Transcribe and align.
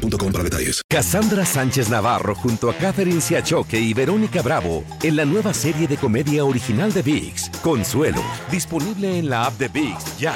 para 0.00 0.44
detalles. 0.44 0.82
Cassandra 0.88 1.44
Sánchez 1.44 1.88
Navarro 1.90 2.34
junto 2.34 2.70
a 2.70 2.74
Catherine 2.74 3.20
Siachoque 3.20 3.78
y 3.78 3.94
Verónica 3.94 4.42
Bravo 4.42 4.84
en 5.02 5.16
la 5.16 5.24
nueva 5.24 5.54
serie 5.54 5.86
de 5.86 5.96
comedia 5.96 6.44
original 6.44 6.92
de 6.92 7.02
VIX, 7.02 7.50
Consuelo, 7.62 8.22
disponible 8.50 9.18
en 9.18 9.28
la 9.28 9.46
app 9.46 9.58
de 9.58 9.68
VIX 9.68 10.18
ya. 10.18 10.34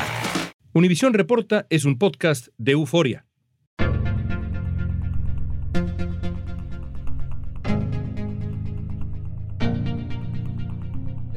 Univisión 0.73 1.15
Reporta 1.15 1.67
es 1.71 1.85
un 1.85 1.99
podcast 1.99 2.49
de 2.59 2.73
euforia. 2.73 3.27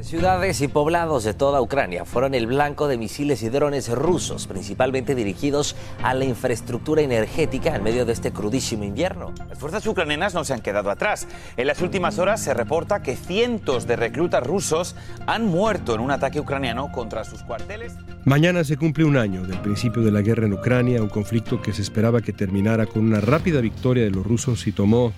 Ciudades 0.08 0.62
y 0.62 0.68
poblados 0.68 1.22
de 1.24 1.34
toda 1.34 1.60
Ucrania 1.60 2.06
fueron 2.06 2.32
el 2.32 2.46
blanco 2.46 2.88
de 2.88 2.96
misiles 2.96 3.42
y 3.42 3.50
drones 3.50 3.90
rusos, 3.90 4.46
principalmente 4.46 5.14
dirigidos 5.14 5.76
a 6.02 6.14
la 6.14 6.24
infraestructura 6.24 7.02
energética 7.02 7.76
en 7.76 7.82
medio 7.82 8.06
de 8.06 8.14
este 8.14 8.32
crudísimo 8.32 8.84
invierno. 8.84 9.34
Las 9.50 9.58
fuerzas 9.58 9.86
ucranianas 9.86 10.32
no 10.32 10.44
se 10.44 10.54
han 10.54 10.62
quedado 10.62 10.90
atrás. 10.90 11.28
En 11.58 11.66
las 11.66 11.82
últimas 11.82 12.18
horas 12.18 12.42
se 12.42 12.54
reporta 12.54 13.02
que 13.02 13.16
cientos 13.16 13.86
de 13.86 13.96
reclutas 13.96 14.42
rusos 14.42 14.96
han 15.26 15.44
muerto 15.44 15.94
en 15.94 16.00
un 16.00 16.10
ataque 16.10 16.40
ucraniano 16.40 16.90
contra 16.90 17.24
sus 17.24 17.42
cuarteles. 17.42 17.92
Mañana 18.24 18.64
se 18.64 18.78
cumple 18.78 19.04
un 19.04 19.18
año 19.18 19.46
del 19.46 19.60
principio 19.60 20.02
de 20.02 20.10
la 20.10 20.22
guerra 20.22 20.46
en 20.46 20.54
Ucrania, 20.54 21.02
un 21.02 21.10
conflicto 21.10 21.60
que 21.60 21.74
se 21.74 21.82
esperaba 21.82 22.22
que 22.22 22.32
terminara 22.32 22.86
con 22.86 23.04
una 23.04 23.20
rápida 23.20 23.60
victoria 23.60 24.04
de 24.04 24.10
los 24.10 24.26
rusos 24.26 24.66
y 24.66 24.72
tomó 24.72 25.12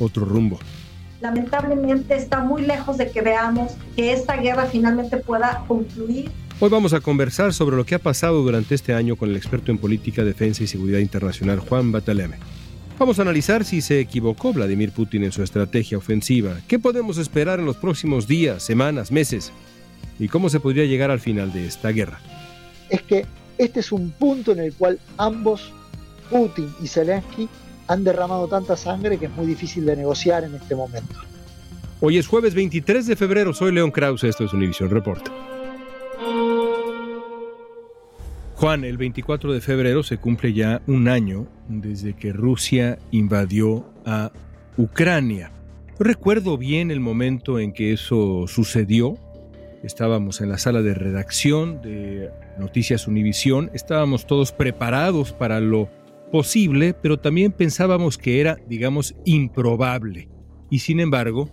otro 0.00 0.24
rumbo 0.24 0.58
lamentablemente 1.24 2.16
está 2.16 2.40
muy 2.40 2.60
lejos 2.60 2.98
de 2.98 3.10
que 3.10 3.22
veamos 3.22 3.72
que 3.96 4.12
esta 4.12 4.36
guerra 4.36 4.66
finalmente 4.66 5.16
pueda 5.16 5.64
concluir. 5.66 6.30
Hoy 6.60 6.68
vamos 6.68 6.92
a 6.92 7.00
conversar 7.00 7.54
sobre 7.54 7.76
lo 7.76 7.86
que 7.86 7.94
ha 7.94 7.98
pasado 7.98 8.42
durante 8.42 8.74
este 8.74 8.92
año 8.92 9.16
con 9.16 9.30
el 9.30 9.36
experto 9.36 9.72
en 9.72 9.78
política, 9.78 10.22
defensa 10.22 10.62
y 10.62 10.66
seguridad 10.66 10.98
internacional 10.98 11.60
Juan 11.60 11.92
Bataleme. 11.92 12.36
Vamos 12.98 13.18
a 13.18 13.22
analizar 13.22 13.64
si 13.64 13.80
se 13.80 14.00
equivocó 14.00 14.52
Vladimir 14.52 14.92
Putin 14.92 15.24
en 15.24 15.32
su 15.32 15.42
estrategia 15.42 15.96
ofensiva, 15.96 16.58
qué 16.68 16.78
podemos 16.78 17.16
esperar 17.16 17.58
en 17.58 17.64
los 17.64 17.78
próximos 17.78 18.28
días, 18.28 18.62
semanas, 18.62 19.10
meses 19.10 19.50
y 20.18 20.28
cómo 20.28 20.50
se 20.50 20.60
podría 20.60 20.84
llegar 20.84 21.10
al 21.10 21.20
final 21.20 21.54
de 21.54 21.66
esta 21.66 21.88
guerra. 21.88 22.20
Es 22.90 23.00
que 23.00 23.24
este 23.56 23.80
es 23.80 23.92
un 23.92 24.10
punto 24.10 24.52
en 24.52 24.58
el 24.58 24.74
cual 24.74 25.00
ambos, 25.16 25.72
Putin 26.30 26.70
y 26.82 26.86
Zelensky, 26.86 27.48
han 27.86 28.04
derramado 28.04 28.48
tanta 28.48 28.76
sangre 28.76 29.18
que 29.18 29.26
es 29.26 29.32
muy 29.32 29.46
difícil 29.46 29.84
de 29.84 29.96
negociar 29.96 30.44
en 30.44 30.54
este 30.54 30.74
momento. 30.74 31.14
Hoy 32.00 32.18
es 32.18 32.26
jueves 32.26 32.54
23 32.54 33.06
de 33.06 33.16
febrero, 33.16 33.54
soy 33.54 33.72
León 33.72 33.90
Krause, 33.90 34.24
esto 34.24 34.44
es 34.44 34.52
Univision 34.52 34.90
Report. 34.90 35.26
Juan, 38.56 38.84
el 38.84 38.96
24 38.96 39.52
de 39.52 39.60
febrero 39.60 40.02
se 40.02 40.18
cumple 40.18 40.52
ya 40.52 40.80
un 40.86 41.08
año 41.08 41.46
desde 41.68 42.14
que 42.14 42.32
Rusia 42.32 42.98
invadió 43.10 43.84
a 44.06 44.32
Ucrania. 44.76 45.50
Recuerdo 45.98 46.56
bien 46.56 46.90
el 46.90 47.00
momento 47.00 47.58
en 47.58 47.72
que 47.72 47.92
eso 47.92 48.46
sucedió. 48.46 49.16
Estábamos 49.82 50.40
en 50.40 50.48
la 50.48 50.58
sala 50.58 50.82
de 50.82 50.94
redacción 50.94 51.82
de 51.82 52.30
Noticias 52.58 53.06
Univisión, 53.06 53.70
estábamos 53.74 54.26
todos 54.26 54.52
preparados 54.52 55.32
para 55.32 55.60
lo 55.60 55.88
posible, 56.34 56.94
pero 57.00 57.16
también 57.16 57.52
pensábamos 57.52 58.18
que 58.18 58.40
era, 58.40 58.58
digamos, 58.68 59.14
improbable. 59.24 60.28
Y 60.68 60.80
sin 60.80 60.98
embargo, 60.98 61.48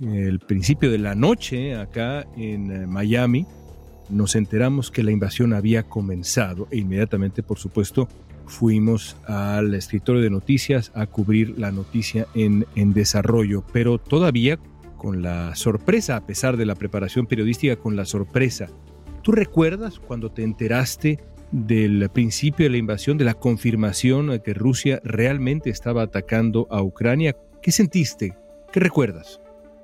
el 0.00 0.38
principio 0.38 0.92
de 0.92 0.98
la 0.98 1.16
noche, 1.16 1.74
acá 1.74 2.24
en 2.36 2.70
eh, 2.70 2.86
Miami, 2.86 3.44
nos 4.10 4.36
enteramos 4.36 4.92
que 4.92 5.02
la 5.02 5.10
invasión 5.10 5.52
había 5.52 5.82
comenzado 5.82 6.68
e 6.70 6.78
inmediatamente, 6.78 7.42
por 7.42 7.58
supuesto, 7.58 8.06
fuimos 8.46 9.16
al 9.26 9.74
escritorio 9.74 10.22
de 10.22 10.30
noticias 10.30 10.92
a 10.94 11.06
cubrir 11.08 11.58
la 11.58 11.72
noticia 11.72 12.28
en, 12.36 12.66
en 12.76 12.92
desarrollo, 12.92 13.64
pero 13.72 13.98
todavía 13.98 14.60
con 14.96 15.22
la 15.22 15.56
sorpresa, 15.56 16.14
a 16.14 16.24
pesar 16.24 16.56
de 16.56 16.66
la 16.66 16.76
preparación 16.76 17.26
periodística, 17.26 17.74
con 17.74 17.96
la 17.96 18.04
sorpresa. 18.04 18.68
¿Tú 19.22 19.32
recuerdas 19.32 19.98
cuando 19.98 20.30
te 20.30 20.44
enteraste 20.44 21.18
del 21.52 22.08
principio 22.10 22.66
de 22.66 22.70
la 22.70 22.76
invasión, 22.78 23.18
de 23.18 23.24
la 23.24 23.34
confirmación 23.34 24.28
de 24.28 24.42
que 24.42 24.54
Rusia 24.54 25.00
realmente 25.04 25.70
estaba 25.70 26.02
atacando 26.02 26.66
a 26.70 26.82
Ucrania. 26.82 27.36
¿Qué 27.62 27.72
sentiste? 27.72 28.36
¿Qué 28.72 28.80
recuerdas? 28.80 29.40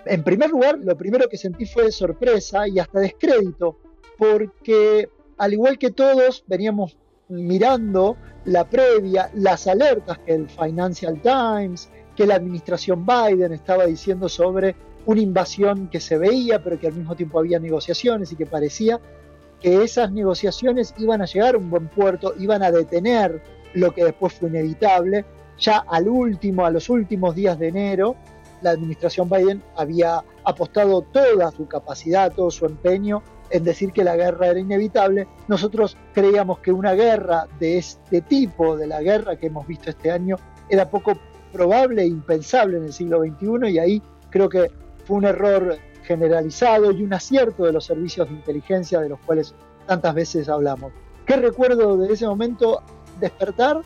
En 0.07 0.25
primer 0.25 0.51
lugar, 0.51 0.79
lo 0.83 0.97
primero 0.97 1.29
que 1.29 1.37
sentí 1.37 1.67
fue 1.67 1.93
sorpresa 1.93 2.67
y 2.67 2.79
hasta 2.79 3.01
descrédito, 3.01 3.79
porque 4.19 5.09
al 5.39 5.53
igual 5.53 5.79
que 5.79 5.91
todos 5.91 6.45
veníamos 6.47 6.99
mirando 7.29 8.17
la 8.45 8.69
previa, 8.69 9.31
las 9.35 9.67
alertas 9.67 10.19
que 10.19 10.35
el 10.35 10.49
Financial 10.49 11.21
Times, 11.23 11.91
que 12.17 12.27
la 12.27 12.35
administración 12.35 13.07
Biden 13.07 13.53
estaba 13.53 13.87
diciendo 13.87 14.29
sobre 14.29 14.75
una 15.07 15.21
invasión 15.21 15.89
que 15.89 16.01
se 16.01 16.19
veía, 16.19 16.63
pero 16.63 16.79
que 16.79 16.87
al 16.87 16.95
mismo 16.95 17.15
tiempo 17.17 17.39
había 17.39 17.59
negociaciones 17.59 18.33
y 18.33 18.37
que 18.37 18.47
parecía 18.47 19.01
que 19.61 19.83
esas 19.83 20.11
negociaciones 20.13 20.95
iban 20.99 21.23
a 21.23 21.27
llegar 21.27 21.55
a 21.55 21.59
un 21.59 21.71
buen 21.71 21.89
puerto, 21.89 22.35
iban 22.39 22.63
a 22.63 22.71
detener 22.71 23.43
lo 23.75 23.93
que 23.93 24.05
después 24.05 24.33
fue 24.33 24.49
inevitable. 24.49 25.25
Ya 25.59 25.85
al 25.89 26.09
último, 26.09 26.65
a 26.65 26.71
los 26.71 26.89
últimos 26.89 27.35
días 27.35 27.59
de 27.59 27.69
enero, 27.69 28.17
la 28.63 28.71
administración 28.71 29.29
Biden 29.29 29.63
había 29.77 30.23
apostado 30.45 31.03
toda 31.03 31.51
su 31.51 31.67
capacidad, 31.67 32.33
todo 32.33 32.51
su 32.51 32.67
empeño 32.67 33.23
en 33.51 33.65
decir 33.65 33.93
que 33.93 34.05
la 34.05 34.17
guerra 34.17 34.49
era 34.49 34.61
inevitable. 34.61 35.27
Nosotros 35.49 35.97
creíamos 36.15 36.61
que 36.61 36.73
una 36.73 36.95
guerra 36.95 37.47
de 37.59 37.79
este 37.79 38.21
tipo, 38.23 38.77
de 38.77 38.87
la 38.87 39.03
guerra 39.03 39.37
que 39.37 39.49
hemos 39.49 39.67
visto 39.67 39.91
este 39.91 40.11
año, 40.11 40.37
era 40.69 40.89
poco 40.89 41.19
probable 41.53 42.03
e 42.03 42.07
impensable 42.07 42.77
en 42.79 42.85
el 42.85 42.93
siglo 42.93 43.21
XXI 43.21 43.71
y 43.71 43.79
ahí 43.79 44.03
creo 44.31 44.49
que 44.49 44.71
fue 45.05 45.17
un 45.17 45.25
error 45.25 45.77
generalizado 46.11 46.91
y 46.91 47.05
un 47.05 47.15
acierto 47.15 47.65
de 47.65 47.73
los 47.73 47.85
servicios 47.85 48.29
de 48.29 48.35
inteligencia 48.35 48.99
de 48.99 49.11
los 49.11 49.21
cuales 49.21 49.55
tantas 49.87 50.13
veces 50.13 50.49
hablamos. 50.49 50.93
¿Qué 51.25 51.37
recuerdo 51.37 51.97
de 51.97 52.13
ese 52.13 52.27
momento? 52.27 52.83
Despertar 53.21 53.83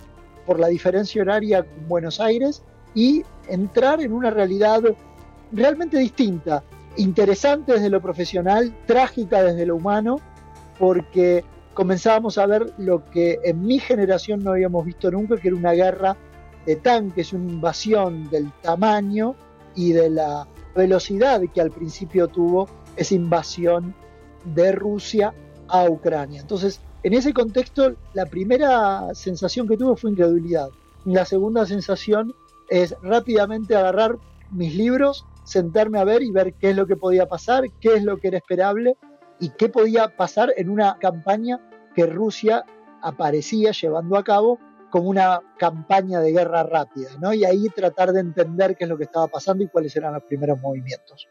por 0.46 0.58
la 0.58 0.68
diferencia 0.68 1.20
horaria 1.20 1.64
con 1.64 1.86
Buenos 1.86 2.20
Aires 2.20 2.62
y 2.94 3.22
entrar 3.46 4.00
en 4.00 4.14
una 4.14 4.30
realidad 4.30 4.80
realmente 5.52 5.98
distinta, 5.98 6.64
interesante 6.96 7.74
desde 7.74 7.90
lo 7.90 8.00
profesional, 8.00 8.74
trágica 8.86 9.42
desde 9.42 9.66
lo 9.66 9.76
humano, 9.76 10.16
porque 10.78 11.44
comenzábamos 11.74 12.38
a 12.38 12.46
ver 12.46 12.72
lo 12.78 13.04
que 13.10 13.38
en 13.44 13.66
mi 13.66 13.80
generación 13.80 14.42
no 14.42 14.52
habíamos 14.52 14.86
visto 14.86 15.10
nunca, 15.10 15.36
que 15.36 15.48
era 15.48 15.58
una 15.58 15.72
guerra 15.72 16.16
de 16.64 16.76
tanques, 16.76 17.34
una 17.34 17.52
invasión 17.52 18.30
del 18.30 18.50
tamaño 18.62 19.34
y 19.74 19.92
de 19.92 20.08
la 20.08 20.48
velocidad 20.74 21.42
que 21.52 21.60
al 21.60 21.70
principio 21.70 22.28
tuvo 22.28 22.68
esa 22.96 23.14
invasión 23.14 23.94
de 24.44 24.72
Rusia 24.72 25.34
a 25.68 25.88
Ucrania. 25.88 26.40
Entonces, 26.40 26.80
en 27.02 27.14
ese 27.14 27.32
contexto, 27.32 27.94
la 28.12 28.26
primera 28.26 29.14
sensación 29.14 29.68
que 29.68 29.76
tuve 29.76 29.96
fue 29.96 30.10
incredulidad. 30.10 30.68
La 31.04 31.24
segunda 31.24 31.66
sensación 31.66 32.34
es 32.68 32.94
rápidamente 33.02 33.76
agarrar 33.76 34.16
mis 34.50 34.74
libros, 34.74 35.26
sentarme 35.44 35.98
a 35.98 36.04
ver 36.04 36.22
y 36.22 36.30
ver 36.30 36.54
qué 36.54 36.70
es 36.70 36.76
lo 36.76 36.86
que 36.86 36.96
podía 36.96 37.26
pasar, 37.26 37.64
qué 37.80 37.94
es 37.96 38.04
lo 38.04 38.18
que 38.18 38.28
era 38.28 38.38
esperable 38.38 38.96
y 39.38 39.50
qué 39.50 39.68
podía 39.68 40.16
pasar 40.16 40.52
en 40.56 40.70
una 40.70 40.96
campaña 40.98 41.60
que 41.94 42.06
Rusia 42.06 42.64
aparecía 43.02 43.72
llevando 43.72 44.16
a 44.16 44.24
cabo 44.24 44.58
como 44.94 45.08
una 45.08 45.40
campaña 45.58 46.20
de 46.20 46.30
guerra 46.30 46.62
rápida, 46.62 47.18
¿no? 47.20 47.34
Y 47.34 47.44
ahí 47.44 47.66
tratar 47.74 48.12
de 48.12 48.20
entender 48.20 48.76
qué 48.76 48.84
es 48.84 48.88
lo 48.88 48.96
que 48.96 49.02
estaba 49.02 49.26
pasando 49.26 49.64
y 49.64 49.66
cuáles 49.66 49.96
eran 49.96 50.14
los 50.14 50.22
primeros 50.22 50.60
movimientos. 50.60 51.26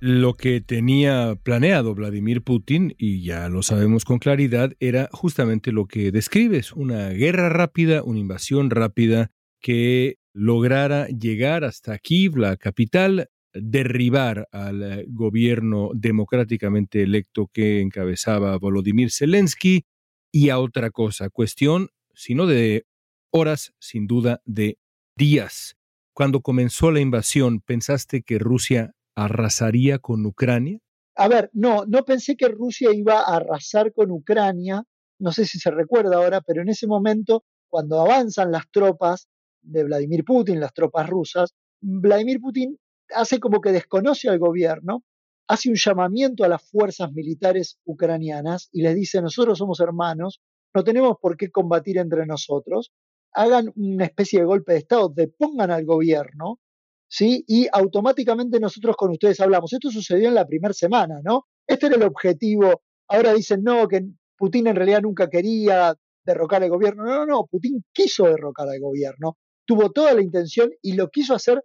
Lo 0.00 0.34
que 0.34 0.60
tenía 0.60 1.36
planeado 1.40 1.94
Vladimir 1.94 2.42
Putin, 2.42 2.96
y 2.98 3.22
ya 3.22 3.48
lo 3.48 3.62
sabemos 3.62 4.04
con 4.04 4.18
claridad, 4.18 4.72
era 4.80 5.08
justamente 5.12 5.70
lo 5.70 5.86
que 5.86 6.10
describes, 6.10 6.72
una 6.72 7.10
guerra 7.10 7.48
rápida, 7.48 8.02
una 8.02 8.18
invasión 8.18 8.68
rápida 8.68 9.30
que 9.60 10.16
lograra 10.32 11.06
llegar 11.06 11.62
hasta 11.62 11.98
Kiev, 11.98 12.36
la 12.36 12.56
capital, 12.56 13.28
derribar 13.52 14.48
al 14.50 15.04
gobierno 15.06 15.90
democráticamente 15.94 17.04
electo 17.04 17.48
que 17.52 17.80
encabezaba 17.80 18.58
Volodymyr 18.58 19.12
Zelensky 19.12 19.84
y 20.32 20.48
a 20.48 20.58
otra 20.58 20.90
cosa, 20.90 21.30
cuestión 21.30 21.90
sino 22.18 22.46
de 22.46 22.84
horas, 23.30 23.72
sin 23.78 24.08
duda, 24.08 24.42
de 24.44 24.78
días. 25.16 25.76
Cuando 26.12 26.40
comenzó 26.40 26.90
la 26.90 26.98
invasión, 27.00 27.60
¿pensaste 27.60 28.22
que 28.22 28.40
Rusia 28.40 28.92
arrasaría 29.14 30.00
con 30.00 30.26
Ucrania? 30.26 30.80
A 31.14 31.28
ver, 31.28 31.48
no, 31.52 31.84
no 31.86 32.04
pensé 32.04 32.36
que 32.36 32.48
Rusia 32.48 32.90
iba 32.92 33.20
a 33.20 33.36
arrasar 33.36 33.92
con 33.92 34.10
Ucrania, 34.10 34.82
no 35.20 35.30
sé 35.30 35.44
si 35.46 35.60
se 35.60 35.70
recuerda 35.70 36.16
ahora, 36.16 36.40
pero 36.40 36.62
en 36.62 36.68
ese 36.68 36.88
momento, 36.88 37.44
cuando 37.68 38.00
avanzan 38.00 38.50
las 38.50 38.68
tropas 38.70 39.28
de 39.62 39.84
Vladimir 39.84 40.24
Putin, 40.24 40.58
las 40.58 40.72
tropas 40.72 41.08
rusas, 41.08 41.54
Vladimir 41.80 42.40
Putin 42.40 42.76
hace 43.14 43.38
como 43.38 43.60
que 43.60 43.70
desconoce 43.70 44.28
al 44.28 44.40
gobierno, 44.40 45.04
hace 45.46 45.68
un 45.68 45.76
llamamiento 45.76 46.42
a 46.42 46.48
las 46.48 46.68
fuerzas 46.68 47.12
militares 47.12 47.78
ucranianas 47.84 48.68
y 48.72 48.82
les 48.82 48.96
dice, 48.96 49.22
nosotros 49.22 49.58
somos 49.58 49.78
hermanos, 49.80 50.40
no 50.74 50.84
tenemos 50.84 51.16
por 51.20 51.36
qué 51.36 51.50
combatir 51.50 51.98
entre 51.98 52.26
nosotros, 52.26 52.92
hagan 53.32 53.72
una 53.76 54.04
especie 54.04 54.40
de 54.40 54.46
golpe 54.46 54.72
de 54.72 54.78
Estado, 54.78 55.08
depongan 55.08 55.70
al 55.70 55.84
gobierno, 55.84 56.60
¿sí? 57.08 57.44
Y 57.46 57.68
automáticamente 57.72 58.60
nosotros 58.60 58.96
con 58.96 59.10
ustedes 59.10 59.40
hablamos. 59.40 59.72
Esto 59.72 59.90
sucedió 59.90 60.28
en 60.28 60.34
la 60.34 60.46
primera 60.46 60.74
semana, 60.74 61.20
¿no? 61.22 61.46
Este 61.66 61.86
era 61.86 61.96
el 61.96 62.02
objetivo. 62.02 62.82
Ahora 63.08 63.32
dicen, 63.32 63.62
no, 63.62 63.88
que 63.88 64.02
Putin 64.36 64.68
en 64.68 64.76
realidad 64.76 65.02
nunca 65.02 65.28
quería 65.28 65.94
derrocar 66.24 66.62
al 66.62 66.70
gobierno. 66.70 67.04
No, 67.04 67.14
no, 67.18 67.26
no, 67.26 67.46
Putin 67.46 67.84
quiso 67.92 68.24
derrocar 68.24 68.68
al 68.68 68.80
gobierno, 68.80 69.36
tuvo 69.66 69.90
toda 69.90 70.14
la 70.14 70.22
intención 70.22 70.70
y 70.82 70.92
lo 70.94 71.08
quiso 71.08 71.34
hacer 71.34 71.62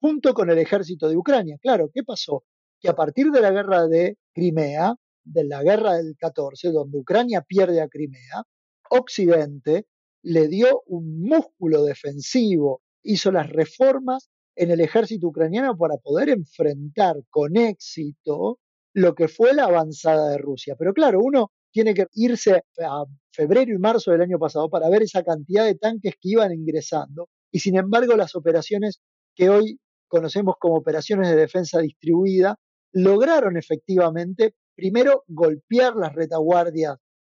junto 0.00 0.34
con 0.34 0.50
el 0.50 0.58
ejército 0.58 1.08
de 1.08 1.16
Ucrania. 1.16 1.56
Claro, 1.60 1.90
¿qué 1.92 2.02
pasó? 2.02 2.44
Que 2.80 2.88
a 2.88 2.94
partir 2.94 3.30
de 3.30 3.40
la 3.40 3.50
guerra 3.50 3.86
de 3.86 4.18
Crimea, 4.34 4.94
de 5.24 5.44
la 5.44 5.62
guerra 5.62 5.94
del 5.94 6.16
14, 6.18 6.70
donde 6.70 6.98
Ucrania 6.98 7.42
pierde 7.42 7.80
a 7.80 7.88
Crimea, 7.88 8.44
Occidente 8.90 9.86
le 10.22 10.48
dio 10.48 10.82
un 10.86 11.20
músculo 11.20 11.82
defensivo, 11.84 12.82
hizo 13.02 13.30
las 13.32 13.50
reformas 13.50 14.30
en 14.56 14.70
el 14.70 14.80
ejército 14.80 15.28
ucraniano 15.28 15.76
para 15.76 15.96
poder 15.96 16.28
enfrentar 16.30 17.16
con 17.28 17.56
éxito 17.56 18.58
lo 18.94 19.14
que 19.14 19.28
fue 19.28 19.52
la 19.52 19.64
avanzada 19.64 20.30
de 20.30 20.38
Rusia. 20.38 20.76
Pero 20.78 20.94
claro, 20.94 21.20
uno 21.20 21.50
tiene 21.72 21.92
que 21.92 22.06
irse 22.14 22.62
a 22.80 23.04
febrero 23.32 23.74
y 23.74 23.78
marzo 23.78 24.12
del 24.12 24.22
año 24.22 24.38
pasado 24.38 24.70
para 24.70 24.88
ver 24.88 25.02
esa 25.02 25.24
cantidad 25.24 25.64
de 25.64 25.74
tanques 25.74 26.14
que 26.20 26.28
iban 26.30 26.52
ingresando. 26.52 27.28
Y 27.50 27.58
sin 27.58 27.76
embargo, 27.76 28.16
las 28.16 28.36
operaciones 28.36 29.00
que 29.34 29.50
hoy 29.50 29.80
conocemos 30.06 30.54
como 30.60 30.76
operaciones 30.76 31.28
de 31.28 31.36
defensa 31.36 31.80
distribuida 31.80 32.56
lograron 32.92 33.56
efectivamente, 33.56 34.54
primero, 34.74 35.24
golpear 35.26 35.96
las 35.96 36.14
retaguardias 36.14 36.96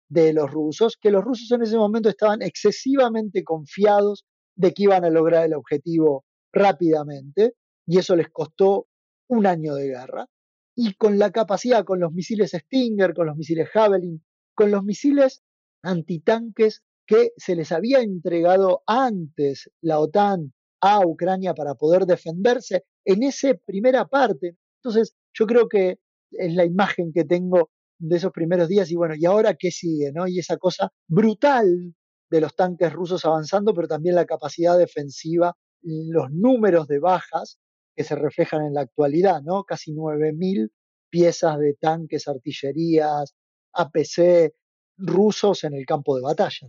de 0.10 0.34
los 0.34 0.50
rusos, 0.50 0.98
que 1.00 1.12
los 1.12 1.24
rusos 1.24 1.51
en 1.51 1.63
ese 1.63 1.78
momento 1.78 2.10
estaban 2.10 2.42
excesivamente 2.42 3.44
confiados 3.44 4.25
de 4.56 4.74
que 4.74 4.84
iban 4.84 5.06
a 5.06 5.10
lograr 5.10 5.45
el 5.45 5.54
objetivo 5.54 6.25
rápidamente, 6.54 7.54
y 7.86 8.00
eso 8.00 8.16
les 8.16 8.30
costó 8.30 8.88
un 9.30 9.45
año 9.45 9.75
de 9.75 9.88
guerra. 9.88 10.28
Y 10.75 10.94
con 10.94 11.18
la 11.18 11.31
capacidad, 11.31 11.84
con 11.86 12.00
los 12.00 12.12
misiles 12.13 12.51
Stinger, 12.51 13.13
con 13.13 13.28
los 13.28 13.36
misiles 13.36 13.69
Javelin, 13.69 14.24
con 14.56 14.72
los 14.72 14.83
misiles 14.83 15.44
antitanques 15.83 16.83
que 17.06 17.31
se 17.38 17.56
les 17.56 17.72
había 17.72 18.01
entregado 18.01 18.83
antes 18.86 19.72
la 19.81 20.00
OTAN 20.00 20.54
a 20.81 21.06
Ucrania 21.06 21.54
para 21.54 21.75
poder 21.75 22.06
defenderse 22.06 22.83
en 23.06 23.24
esa 23.24 23.54
primera 23.66 24.06
parte. 24.06 24.57
Entonces, 24.81 25.16
yo 25.33 25.48
creo 25.48 25.68
que 25.68 26.00
es 26.31 26.53
la 26.53 26.65
imagen 26.65 27.12
que 27.13 27.25
tengo 27.25 27.69
de 28.00 28.18
esos 28.18 28.31
primeros 28.31 28.68
días 28.68 28.91
y 28.91 28.95
bueno, 28.95 29.15
¿y 29.15 29.25
ahora 29.25 29.56
qué 29.56 29.71
sigue? 29.71 30.12
¿no? 30.13 30.27
Y 30.27 30.39
esa 30.39 30.57
cosa 30.57 30.91
brutal 31.07 31.94
de 32.29 32.41
los 32.41 32.56
tanques 32.56 32.91
rusos 32.94 33.25
avanzando, 33.25 33.74
pero 33.74 33.88
también 33.88 34.15
la 34.15 34.25
capacidad 34.25 34.77
defensiva, 34.77 35.56
los 35.81 36.31
números 36.31 36.88
de 36.88 37.00
bajas 37.00 37.59
que 37.95 38.03
se 38.03 38.15
reflejan 38.15 38.65
en 38.65 38.74
la 38.74 38.81
actualidad, 38.81 39.41
¿no? 39.41 39.63
Casi 39.63 39.94
9.000 39.94 40.69
piezas 41.09 41.57
de 41.57 41.74
tanques, 41.79 42.27
artillerías, 42.27 43.33
APC 43.73 44.53
rusos 44.97 45.63
en 45.63 45.73
el 45.73 45.85
campo 45.85 46.15
de 46.15 46.21
batalla. 46.21 46.68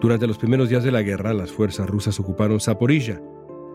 Durante 0.00 0.26
los 0.26 0.38
primeros 0.38 0.68
días 0.68 0.84
de 0.84 0.92
la 0.92 1.02
guerra, 1.02 1.32
las 1.32 1.50
fuerzas 1.50 1.88
rusas 1.88 2.20
ocuparon 2.20 2.60
Zaporilla, 2.60 3.20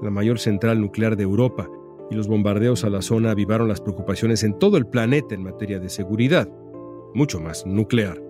la 0.02 0.10
mayor 0.10 0.40
central 0.40 0.80
nuclear 0.80 1.18
de 1.18 1.24
Europa, 1.24 1.70
y 2.14 2.16
los 2.16 2.28
bombardeos 2.28 2.84
a 2.84 2.90
la 2.90 3.02
zona 3.02 3.32
avivaron 3.32 3.68
las 3.68 3.82
preocupaciones 3.82 4.44
en 4.44 4.58
todo 4.60 4.78
el 4.78 4.86
planeta 4.86 5.34
en 5.34 5.44
materia 5.44 5.80
de 5.80 5.90
seguridad, 5.90 6.48
mucho 7.14 7.40
más 7.40 7.66
nuclear. 7.66 8.22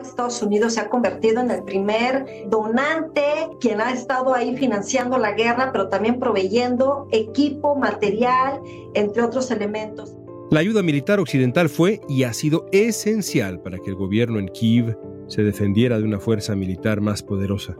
Estados 0.00 0.42
Unidos 0.42 0.74
se 0.74 0.80
ha 0.80 0.88
convertido 0.88 1.40
en 1.40 1.50
el 1.50 1.62
primer 1.64 2.24
donante 2.48 3.22
quien 3.60 3.80
ha 3.80 3.92
estado 3.92 4.34
ahí 4.34 4.56
financiando 4.56 5.18
la 5.18 5.32
guerra, 5.32 5.70
pero 5.72 5.88
también 5.88 6.18
proveyendo 6.18 7.08
equipo, 7.12 7.76
material, 7.76 8.60
entre 8.94 9.22
otros 9.22 9.50
elementos. 9.50 10.16
La 10.50 10.60
ayuda 10.60 10.82
militar 10.82 11.18
occidental 11.18 11.68
fue 11.68 12.00
y 12.08 12.24
ha 12.24 12.32
sido 12.32 12.66
esencial 12.72 13.60
para 13.60 13.78
que 13.78 13.90
el 13.90 13.96
gobierno 13.96 14.38
en 14.38 14.48
Kiev 14.48 14.98
se 15.28 15.42
defendiera 15.42 15.98
de 15.98 16.04
una 16.04 16.20
fuerza 16.20 16.54
militar 16.54 17.00
más 17.00 17.22
poderosa. 17.22 17.76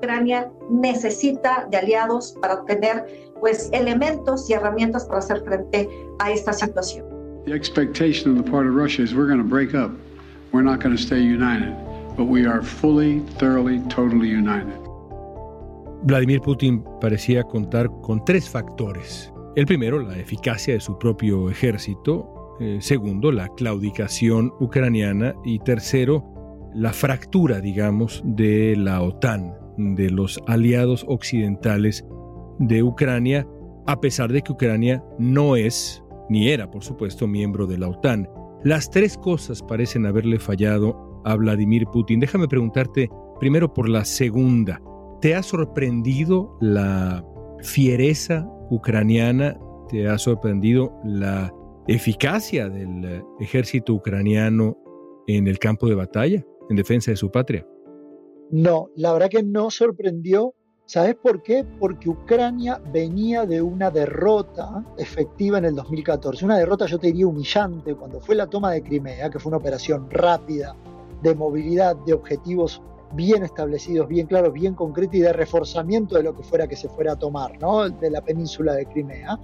Ucrania 0.00 0.50
necesita 0.70 1.66
de 1.70 1.76
aliados 1.76 2.34
para 2.40 2.54
obtener 2.54 3.04
pues 3.40 3.68
elementos 3.72 4.48
y 4.48 4.54
herramientas 4.54 5.04
para 5.04 5.18
hacer 5.18 5.42
frente 5.44 5.88
a 6.18 6.30
esta 6.30 6.52
situación. 6.52 7.06
The 7.46 7.54
expectation 7.54 8.30
on 8.30 8.42
the 8.42 8.50
part 8.50 8.66
of 8.66 8.74
Russia 8.74 9.02
is 9.02 9.14
we're 9.14 9.28
going 9.28 9.42
to 9.42 9.48
break 9.48 9.74
up. 9.74 9.90
We're 10.52 10.64
not 10.64 10.82
going 10.82 10.96
to 10.96 11.02
stay 11.02 11.20
united, 11.20 11.74
but 12.16 12.24
we 12.24 12.46
are 12.46 12.62
fully, 12.62 13.20
thoroughly, 13.38 13.80
totally 13.88 14.28
united. 14.28 14.74
Vladimir 16.02 16.40
Putin 16.40 16.82
parecía 17.00 17.42
contar 17.44 17.88
con 18.02 18.24
tres 18.24 18.48
factores. 18.48 19.32
El 19.56 19.66
primero, 19.66 20.00
la 20.00 20.18
eficacia 20.18 20.74
de 20.74 20.80
su 20.80 20.98
propio 20.98 21.50
ejército. 21.50 22.56
Eh, 22.60 22.78
segundo, 22.80 23.32
la 23.32 23.48
claudicación 23.48 24.52
ucraniana. 24.60 25.34
Y 25.44 25.58
tercero, 25.60 26.24
la 26.74 26.92
fractura, 26.92 27.60
digamos, 27.60 28.22
de 28.24 28.76
la 28.76 29.02
OTAN, 29.02 29.59
de 29.94 30.10
los 30.10 30.40
aliados 30.46 31.04
occidentales 31.08 32.04
de 32.58 32.82
Ucrania, 32.82 33.46
a 33.86 34.00
pesar 34.00 34.32
de 34.32 34.42
que 34.42 34.52
Ucrania 34.52 35.02
no 35.18 35.56
es, 35.56 36.02
ni 36.28 36.48
era, 36.48 36.70
por 36.70 36.84
supuesto, 36.84 37.26
miembro 37.26 37.66
de 37.66 37.78
la 37.78 37.88
OTAN. 37.88 38.28
Las 38.62 38.90
tres 38.90 39.16
cosas 39.16 39.62
parecen 39.62 40.06
haberle 40.06 40.38
fallado 40.38 41.22
a 41.24 41.34
Vladimir 41.34 41.86
Putin. 41.86 42.20
Déjame 42.20 42.46
preguntarte 42.46 43.08
primero 43.38 43.72
por 43.72 43.88
la 43.88 44.04
segunda. 44.04 44.80
¿Te 45.20 45.34
ha 45.34 45.42
sorprendido 45.42 46.56
la 46.60 47.24
fiereza 47.60 48.46
ucraniana? 48.70 49.58
¿Te 49.88 50.08
ha 50.08 50.18
sorprendido 50.18 50.94
la 51.04 51.52
eficacia 51.88 52.68
del 52.68 53.24
ejército 53.40 53.94
ucraniano 53.94 54.76
en 55.26 55.48
el 55.48 55.58
campo 55.58 55.88
de 55.88 55.94
batalla, 55.94 56.44
en 56.68 56.76
defensa 56.76 57.10
de 57.10 57.16
su 57.16 57.30
patria? 57.30 57.66
No, 58.50 58.88
la 58.96 59.12
verdad 59.12 59.28
que 59.30 59.42
no 59.42 59.70
sorprendió 59.70 60.54
¿Sabes 60.90 61.14
por 61.14 61.40
qué? 61.44 61.64
Porque 61.78 62.10
Ucrania 62.10 62.82
venía 62.92 63.46
de 63.46 63.62
una 63.62 63.92
derrota 63.92 64.84
efectiva 64.98 65.58
en 65.58 65.66
el 65.66 65.76
2014. 65.76 66.44
Una 66.44 66.58
derrota, 66.58 66.86
yo 66.86 66.98
te 66.98 67.06
diría, 67.06 67.28
humillante 67.28 67.94
cuando 67.94 68.18
fue 68.18 68.34
la 68.34 68.48
toma 68.48 68.72
de 68.72 68.82
Crimea, 68.82 69.30
que 69.30 69.38
fue 69.38 69.50
una 69.50 69.58
operación 69.58 70.10
rápida, 70.10 70.74
de 71.22 71.32
movilidad, 71.32 71.94
de 72.04 72.12
objetivos 72.12 72.82
bien 73.12 73.44
establecidos, 73.44 74.08
bien 74.08 74.26
claros, 74.26 74.52
bien 74.52 74.74
concretos 74.74 75.14
y 75.14 75.20
de 75.20 75.32
reforzamiento 75.32 76.16
de 76.16 76.24
lo 76.24 76.34
que 76.34 76.42
fuera 76.42 76.66
que 76.66 76.74
se 76.74 76.88
fuera 76.88 77.12
a 77.12 77.16
tomar, 77.16 77.56
¿no? 77.60 77.88
De 77.88 78.10
la 78.10 78.20
península 78.20 78.74
de 78.74 78.86
Crimea. 78.86 79.38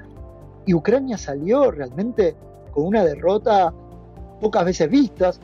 Y 0.66 0.74
Ucrania 0.74 1.16
salió 1.16 1.70
realmente 1.70 2.34
con 2.72 2.86
una 2.86 3.04
derrota 3.04 3.72
pocas 4.40 4.64
veces 4.64 4.90
vistas. 4.90 5.40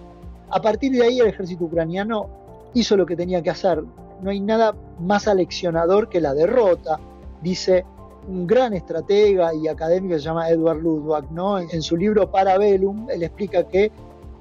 A 0.50 0.61
partir 0.61 0.90
de 0.90 1.04
ahí 1.04 1.21
el 1.21 1.28
ejército 1.28 1.66
ucraniano 1.66 2.41
hizo 2.75 2.97
lo 2.97 3.07
que 3.07 3.17
tenía 3.17 3.43
que 3.43 3.50
hacer, 3.50 3.83
no 4.23 4.31
hay 4.31 4.41
nada 4.41 4.75
más 5.00 5.29
aleccionador 5.29 6.09
que 6.09 6.21
la 6.21 6.35
derrota, 6.35 6.99
dice 7.43 7.85
un 8.29 8.47
gran 8.47 8.73
estratega 8.73 9.52
y 9.55 9.67
académico 9.67 10.14
que 10.14 10.21
se 10.21 10.26
llama 10.26 10.49
Edward 10.49 10.81
Ludwig, 10.81 11.31
¿no? 11.33 11.59
En 11.59 11.83
su 11.83 11.97
libro 11.97 12.31
Parabellum, 12.31 13.11
él 13.11 13.25
explica 13.25 13.67
que 13.67 13.91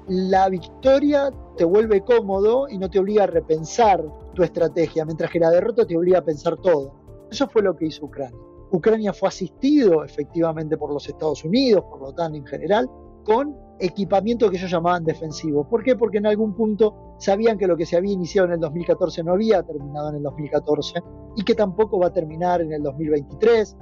la 0.08 0.48
victoria 0.48 1.30
te 1.56 1.64
vuelve 1.64 2.02
cómodo 2.02 2.68
y 2.68 2.78
no 2.78 2.88
te 2.88 2.98
obliga 2.98 3.24
a 3.24 3.26
repensar 3.26 4.04
tu 4.34 4.42
estrategia, 4.42 5.04
mientras 5.04 5.30
que 5.30 5.40
la 5.40 5.50
derrota 5.50 5.84
te 5.84 5.96
obliga 5.96 6.18
a 6.18 6.24
pensar 6.24 6.56
todo. 6.56 6.94
Eso 7.30 7.48
fue 7.48 7.62
lo 7.62 7.76
que 7.76 7.86
hizo 7.86 8.06
Ucrania. 8.06 8.38
Ucrania 8.70 9.12
fue 9.12 9.28
asistido 9.28 10.04
efectivamente 10.04 10.76
por 10.76 10.92
los 10.92 11.06
Estados 11.08 11.44
Unidos, 11.44 11.84
por 11.90 12.00
la 12.00 12.08
OTAN 12.08 12.34
en 12.34 12.46
general, 12.46 12.88
con 13.24 13.56
equipamiento 13.78 14.48
que 14.50 14.56
ellos 14.56 14.70
llamaban 14.70 15.04
defensivo. 15.04 15.68
¿Por 15.68 15.82
qué? 15.82 15.96
Porque 15.96 16.18
en 16.18 16.26
algún 16.26 16.54
punto 16.54 17.16
sabían 17.18 17.58
que 17.58 17.66
lo 17.66 17.76
que 17.76 17.86
se 17.86 17.96
había 17.96 18.12
iniciado 18.12 18.46
en 18.48 18.54
el 18.54 18.60
2014 18.60 19.24
no 19.24 19.32
había 19.32 19.62
terminado 19.62 20.10
en 20.10 20.16
el 20.16 20.22
2014 20.22 21.02
y 21.36 21.42
que 21.42 21.54
tampoco 21.54 21.98
va 21.98 22.08
a 22.08 22.12
terminar 22.12 22.60
en 22.60 22.72
el 22.72 22.82
2023. 22.82 23.76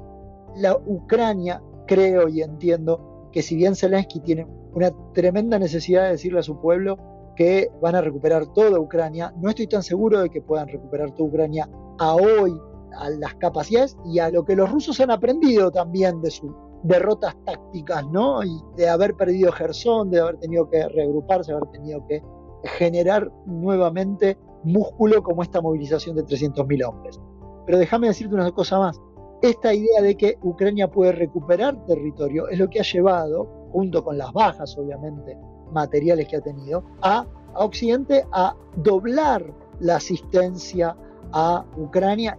La 0.57 0.77
Ucrania, 0.77 1.63
creo 1.87 2.29
y 2.29 2.43
entiendo 2.43 3.29
que 3.33 3.43
si 3.43 3.57
bien 3.57 3.77
Zelensky 3.77 4.21
tiene 4.21 4.47
una 4.75 4.91
tremenda 5.13 5.59
necesidad 5.59 6.05
de 6.05 6.11
decirle 6.11 6.41
a 6.41 6.43
su 6.43 6.61
pueblo 6.61 6.99
que 7.37 7.71
van 7.81 7.95
a 7.95 8.01
recuperar 8.01 8.47
toda 8.53 8.79
Ucrania. 8.79 9.33
No 9.39 9.49
estoy 9.49 9.67
tan 9.67 9.83
seguro 9.83 10.21
de 10.21 10.31
que 10.31 10.43
puedan 10.43 10.69
recuperar 10.69 11.13
toda 11.13 11.29
Ucrania 11.29 11.69
a 11.99 12.15
hoy, 12.15 12.53
a 12.97 13.11
las 13.11 13.35
capacidades 13.37 13.97
y 14.05 14.19
a 14.19 14.31
lo 14.31 14.45
que 14.45 14.57
los 14.57 14.71
rusos 14.71 15.01
han 15.01 15.11
aprendido 15.11 15.71
también 15.71 16.21
de 16.21 16.31
sus 16.31 16.53
derrotas 16.83 17.37
tácticas, 17.45 18.07
¿no? 18.07 18.43
Y 18.45 18.61
de 18.77 18.89
haber 18.89 19.15
perdido 19.15 19.53
Gerson, 19.53 20.11
de 20.11 20.21
haber 20.21 20.39
tenido 20.39 20.69
que 20.69 20.89
reagruparse, 20.89 21.53
de 21.53 21.59
haber 21.59 21.71
tenido 21.71 22.07
que 22.07 22.23
generar 22.65 23.31
nuevamente 23.47 24.39
músculo 24.65 25.23
como 25.23 25.43
esta 25.43 25.61
movilización 25.61 26.17
de 26.17 26.25
300.000 26.25 26.89
hombres. 26.89 27.21
Pero 27.67 27.79
déjame 27.79 28.09
decirte 28.09 28.35
una 28.35 28.51
cosa 28.51 28.79
más. 28.79 29.01
Esta 29.43 29.73
idea 29.73 30.03
de 30.03 30.17
que 30.17 30.39
Ucrania 30.43 30.91
puede 30.91 31.13
recuperar 31.13 31.87
territorio 31.87 32.49
es 32.49 32.59
lo 32.59 32.69
que 32.69 32.81
ha 32.81 32.85
llevado, 32.85 33.45
junto 33.73 34.05
con 34.05 34.19
las 34.19 34.33
bajas 34.33 34.77
obviamente 34.77 35.39
materiales 35.73 36.29
que 36.29 36.37
ha 36.37 36.41
tenido, 36.41 36.85
a, 37.01 37.25
a 37.55 37.65
Occidente 37.65 38.27
a 38.33 38.55
doblar 38.77 39.45
la 39.79 39.97
asistencia 39.97 40.97
a 41.33 41.65
Ucrania. 41.77 42.39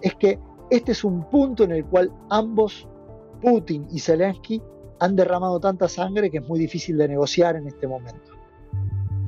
Es 0.00 0.14
que 0.14 0.38
este 0.70 0.92
es 0.92 1.04
un 1.04 1.24
punto 1.24 1.64
en 1.64 1.72
el 1.72 1.84
cual 1.84 2.12
ambos, 2.30 2.88
Putin 3.40 3.86
y 3.90 4.00
Zelensky, 4.00 4.62
han 4.98 5.16
derramado 5.16 5.58
tanta 5.58 5.88
sangre 5.88 6.30
que 6.30 6.38
es 6.38 6.48
muy 6.48 6.60
difícil 6.60 6.96
de 6.98 7.08
negociar 7.08 7.56
en 7.56 7.66
este 7.66 7.86
momento. 7.86 8.29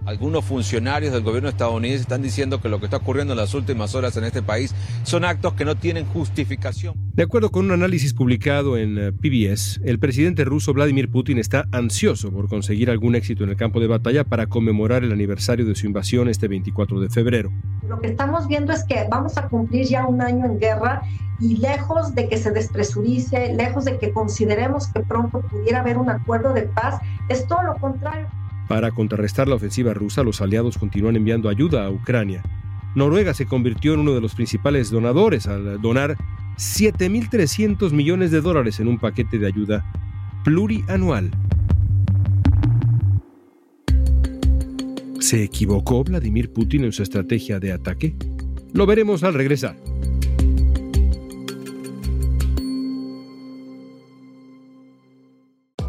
Algunos 0.04 0.44
funcionarios 0.44 1.12
del 1.12 1.22
gobierno 1.22 1.48
estadounidense 1.48 2.02
están 2.02 2.22
diciendo 2.22 2.60
que 2.60 2.68
lo 2.68 2.80
que 2.80 2.86
está 2.86 2.96
ocurriendo 2.96 3.34
en 3.34 3.38
las 3.38 3.54
últimas 3.54 3.94
horas 3.94 4.16
en 4.16 4.24
este 4.24 4.42
país 4.42 4.74
son 5.04 5.24
actos 5.24 5.54
que 5.54 5.64
no 5.64 5.76
tienen 5.76 6.06
justificación. 6.06 6.94
De 7.14 7.22
acuerdo 7.22 7.50
con 7.50 7.66
un 7.66 7.70
análisis 7.72 8.12
publicado 8.12 8.76
en 8.76 8.98
eh, 8.98 9.12
PBS, 9.12 9.80
el 9.84 10.00
presidente 10.00 10.44
ruso 10.44 10.72
Vladimir 10.72 11.08
Putin 11.08 11.38
está 11.38 11.66
ansioso 11.70 12.32
por 12.32 12.48
conseguir 12.48 12.90
algún 12.90 13.14
éxito 13.14 13.44
en 13.44 13.50
el 13.50 13.56
campo 13.56 13.78
de 13.78 13.86
batalla 13.86 14.24
para 14.24 14.48
conmemorar 14.48 15.04
el 15.04 15.12
aniversario 15.12 15.64
de 15.64 15.76
su 15.76 15.86
invasión 15.86 16.28
este 16.28 16.48
24 16.48 16.98
de 16.98 17.08
febrero. 17.08 17.52
Lo 17.88 18.00
que 18.00 18.08
estamos 18.08 18.48
viendo 18.48 18.72
es 18.72 18.82
que 18.82 19.06
vamos 19.08 19.38
a 19.38 19.48
cumplir 19.48 19.86
ya 19.86 20.06
un 20.06 20.20
año 20.20 20.46
en 20.46 20.58
guerra 20.58 21.02
y 21.38 21.58
lejos 21.58 22.14
de 22.14 22.28
que 22.28 22.38
se 22.38 22.50
despresurice, 22.50 23.54
lejos 23.54 23.84
de 23.84 23.98
que 23.98 24.12
consideremos 24.12 24.88
que 24.88 25.00
pronto 25.00 25.42
pudiera 25.42 25.80
haber 25.80 25.98
un 25.98 26.10
acuerdo 26.10 26.52
de 26.52 26.62
paz, 26.62 27.00
es 27.28 27.46
todo 27.46 27.62
lo 27.62 27.74
contrario. 27.76 28.28
Para 28.68 28.90
contrarrestar 28.90 29.48
la 29.48 29.56
ofensiva 29.56 29.94
rusa, 29.94 30.22
los 30.22 30.40
aliados 30.40 30.78
continúan 30.78 31.16
enviando 31.16 31.48
ayuda 31.48 31.84
a 31.84 31.90
Ucrania. 31.90 32.42
Noruega 32.94 33.34
se 33.34 33.46
convirtió 33.46 33.94
en 33.94 34.00
uno 34.00 34.12
de 34.12 34.20
los 34.20 34.34
principales 34.34 34.90
donadores 34.90 35.46
al 35.46 35.80
donar 35.80 36.16
7.300 36.56 37.92
millones 37.92 38.30
de 38.30 38.40
dólares 38.40 38.80
en 38.80 38.88
un 38.88 38.98
paquete 38.98 39.38
de 39.38 39.46
ayuda 39.46 39.84
plurianual. 40.44 41.30
¿Se 45.20 45.42
equivocó 45.42 46.04
Vladimir 46.04 46.52
Putin 46.52 46.84
en 46.84 46.92
su 46.92 47.02
estrategia 47.02 47.58
de 47.60 47.72
ataque? 47.72 48.16
Lo 48.72 48.86
veremos 48.86 49.22
al 49.22 49.34
regresar. 49.34 49.76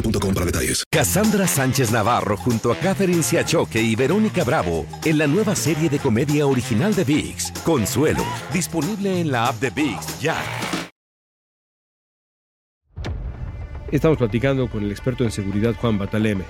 boostmobile.com 0.00 0.34
para 0.34 0.46
detalles. 0.46 0.84
Cassandra 0.90 1.46
Sánchez 1.46 1.90
Navarro 1.90 2.36
junto 2.36 2.72
a 2.72 2.76
Catherine 2.76 3.22
Siachoque 3.22 3.80
y 3.80 3.94
Verónica 3.96 4.44
Bravo 4.44 4.86
en 5.04 5.18
la 5.18 5.26
nueva 5.26 5.54
serie 5.54 5.88
de 5.88 5.98
comedia 5.98 6.46
original 6.46 6.94
de 6.94 7.04
VIX, 7.04 7.52
Consuelo, 7.64 8.24
disponible 8.52 9.20
en 9.20 9.30
la 9.30 9.46
app 9.46 9.60
de 9.60 9.70
VIX 9.70 10.20
ya. 10.20 10.36
Estamos 13.90 14.18
platicando 14.18 14.68
con 14.68 14.84
el 14.84 14.90
experto 14.92 15.24
en 15.24 15.32
seguridad 15.32 15.74
Juan 15.74 15.98
Bataleme. 15.98 16.44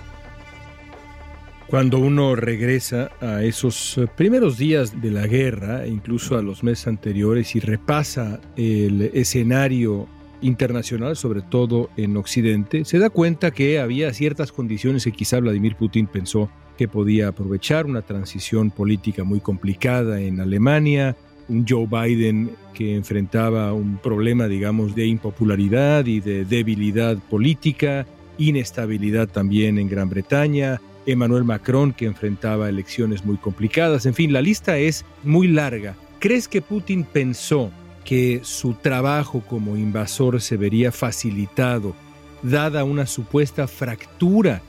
Cuando 1.68 1.98
uno 1.98 2.34
regresa 2.34 3.12
a 3.20 3.44
esos 3.44 3.96
eh, 3.96 4.08
primeros 4.08 4.58
días 4.58 5.00
de 5.00 5.10
la 5.12 5.28
guerra, 5.28 5.84
e 5.84 5.88
incluso 5.88 6.36
a 6.36 6.42
los 6.42 6.64
meses 6.64 6.88
anteriores, 6.88 7.54
y 7.54 7.60
repasa 7.60 8.40
el 8.56 9.02
escenario 9.14 10.08
internacional, 10.42 11.16
sobre 11.16 11.42
todo 11.42 11.90
en 11.96 12.16
Occidente, 12.16 12.84
se 12.84 12.98
da 12.98 13.10
cuenta 13.10 13.50
que 13.50 13.78
había 13.78 14.12
ciertas 14.12 14.52
condiciones 14.52 15.04
que 15.04 15.12
quizá 15.12 15.40
Vladimir 15.40 15.76
Putin 15.76 16.06
pensó 16.06 16.50
que 16.76 16.88
podía 16.88 17.28
aprovechar, 17.28 17.86
una 17.86 18.02
transición 18.02 18.70
política 18.70 19.22
muy 19.22 19.40
complicada 19.40 20.20
en 20.20 20.40
Alemania, 20.40 21.16
un 21.48 21.66
Joe 21.68 21.86
Biden 21.86 22.52
que 22.72 22.96
enfrentaba 22.96 23.72
un 23.72 23.98
problema, 23.98 24.48
digamos, 24.48 24.94
de 24.94 25.06
impopularidad 25.06 26.06
y 26.06 26.20
de 26.20 26.44
debilidad 26.44 27.18
política, 27.18 28.06
inestabilidad 28.38 29.28
también 29.28 29.78
en 29.78 29.88
Gran 29.88 30.08
Bretaña, 30.08 30.80
Emmanuel 31.06 31.44
Macron 31.44 31.92
que 31.92 32.06
enfrentaba 32.06 32.68
elecciones 32.68 33.24
muy 33.24 33.36
complicadas, 33.36 34.06
en 34.06 34.14
fin, 34.14 34.32
la 34.32 34.40
lista 34.40 34.78
es 34.78 35.04
muy 35.22 35.48
larga. 35.48 35.96
¿Crees 36.18 36.48
que 36.48 36.62
Putin 36.62 37.04
pensó 37.04 37.70
que 38.10 38.40
su 38.42 38.74
trabajo 38.74 39.40
como 39.48 39.76
invasor 39.76 40.40
se 40.40 40.56
vería 40.56 40.90
facilitado, 40.90 41.94
dada 42.42 42.82
una 42.82 43.06
supuesta 43.06 43.68
fractura 43.68 44.62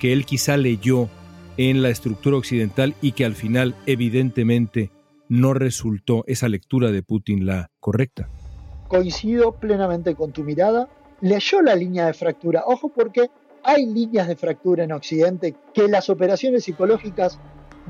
que 0.00 0.12
él 0.12 0.26
quizá 0.26 0.56
leyó 0.56 1.08
en 1.58 1.80
la 1.80 1.90
estructura 1.90 2.36
occidental 2.36 2.96
y 3.00 3.12
que 3.12 3.24
al 3.24 3.36
final 3.36 3.76
evidentemente 3.86 4.90
no 5.28 5.54
resultó 5.54 6.24
esa 6.26 6.48
lectura 6.48 6.90
de 6.90 7.04
Putin 7.04 7.46
la 7.46 7.70
correcta. 7.78 8.28
Coincido 8.88 9.52
plenamente 9.52 10.16
con 10.16 10.32
tu 10.32 10.42
mirada. 10.42 10.88
Leyó 11.20 11.62
la 11.62 11.76
línea 11.76 12.06
de 12.06 12.14
fractura. 12.14 12.64
Ojo 12.66 12.88
porque 12.88 13.30
hay 13.62 13.86
líneas 13.86 14.26
de 14.26 14.34
fractura 14.34 14.82
en 14.82 14.90
Occidente 14.90 15.54
que 15.72 15.86
las 15.86 16.10
operaciones 16.10 16.64
psicológicas 16.64 17.38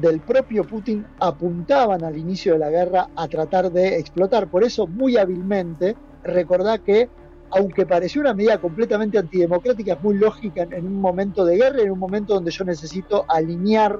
del 0.00 0.20
propio 0.20 0.64
Putin 0.64 1.04
apuntaban 1.18 2.04
al 2.04 2.16
inicio 2.16 2.52
de 2.52 2.58
la 2.58 2.70
guerra 2.70 3.08
a 3.16 3.28
tratar 3.28 3.70
de 3.70 3.98
explotar. 3.98 4.48
Por 4.48 4.64
eso, 4.64 4.86
muy 4.86 5.16
hábilmente, 5.16 5.96
recordá 6.22 6.78
que, 6.78 7.08
aunque 7.50 7.86
pareció 7.86 8.20
una 8.20 8.34
medida 8.34 8.58
completamente 8.58 9.18
antidemocrática, 9.18 9.94
es 9.94 10.02
muy 10.02 10.16
lógica 10.16 10.62
en, 10.62 10.86
un 10.86 11.00
momento 11.00 11.44
de 11.44 11.56
guerra, 11.56 11.82
en 11.82 11.90
un 11.90 11.98
momento 11.98 12.34
donde 12.34 12.50
yo 12.50 12.64
necesito 12.64 13.24
alinear 13.28 13.98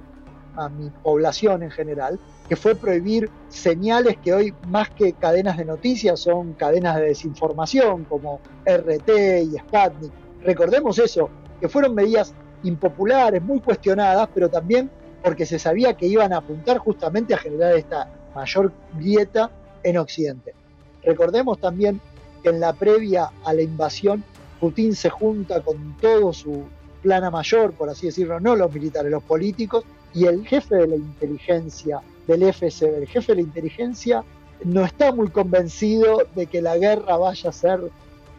a 0.56 0.68
mi 0.68 0.90
población 0.90 1.62
en 1.62 1.70
general, 1.70 2.18
que 2.48 2.56
fue 2.56 2.74
prohibir 2.74 3.30
señales 3.48 4.16
que 4.18 4.32
hoy 4.32 4.54
más 4.68 4.90
que 4.90 5.12
cadenas 5.12 5.56
de 5.56 5.64
noticias 5.64 6.18
son 6.20 6.54
cadenas 6.54 6.96
de 6.96 7.06
desinformación 7.06 8.04
como 8.04 8.40
RT 8.64 9.08
y 9.42 9.58
Sputnik. 9.58 10.12
Recordemos 10.42 10.98
eso, 10.98 11.30
que 11.60 11.68
fueron 11.68 11.94
medidas 11.94 12.34
impopulares, 12.64 13.42
muy 13.42 13.60
cuestionadas, 13.60 14.28
pero 14.34 14.48
también 14.48 14.90
porque 15.22 15.46
se 15.46 15.58
sabía 15.58 15.94
que 15.94 16.06
iban 16.06 16.32
a 16.32 16.38
apuntar 16.38 16.78
justamente 16.78 17.34
a 17.34 17.38
generar 17.38 17.76
esta 17.76 18.08
mayor 18.34 18.72
grieta 18.94 19.50
en 19.82 19.98
Occidente. 19.98 20.54
Recordemos 21.02 21.58
también 21.58 22.00
que 22.42 22.50
en 22.50 22.60
la 22.60 22.72
previa 22.72 23.30
a 23.44 23.52
la 23.52 23.62
invasión, 23.62 24.22
Putin 24.60 24.94
se 24.94 25.10
junta 25.10 25.60
con 25.60 25.96
todo 26.00 26.32
su 26.32 26.64
plana 27.02 27.30
mayor, 27.30 27.72
por 27.72 27.88
así 27.88 28.06
decirlo, 28.06 28.40
no 28.40 28.56
los 28.56 28.72
militares, 28.72 29.10
los 29.10 29.22
políticos, 29.22 29.84
y 30.14 30.26
el 30.26 30.46
jefe 30.46 30.76
de 30.76 30.88
la 30.88 30.96
inteligencia 30.96 32.00
del 32.26 32.52
FSB, 32.52 32.98
el 32.98 33.06
jefe 33.06 33.32
de 33.32 33.36
la 33.36 33.42
inteligencia, 33.42 34.24
no 34.64 34.84
está 34.84 35.12
muy 35.12 35.28
convencido 35.28 36.22
de 36.34 36.46
que 36.46 36.60
la 36.60 36.76
guerra 36.76 37.16
vaya 37.16 37.50
a 37.50 37.52
ser 37.52 37.80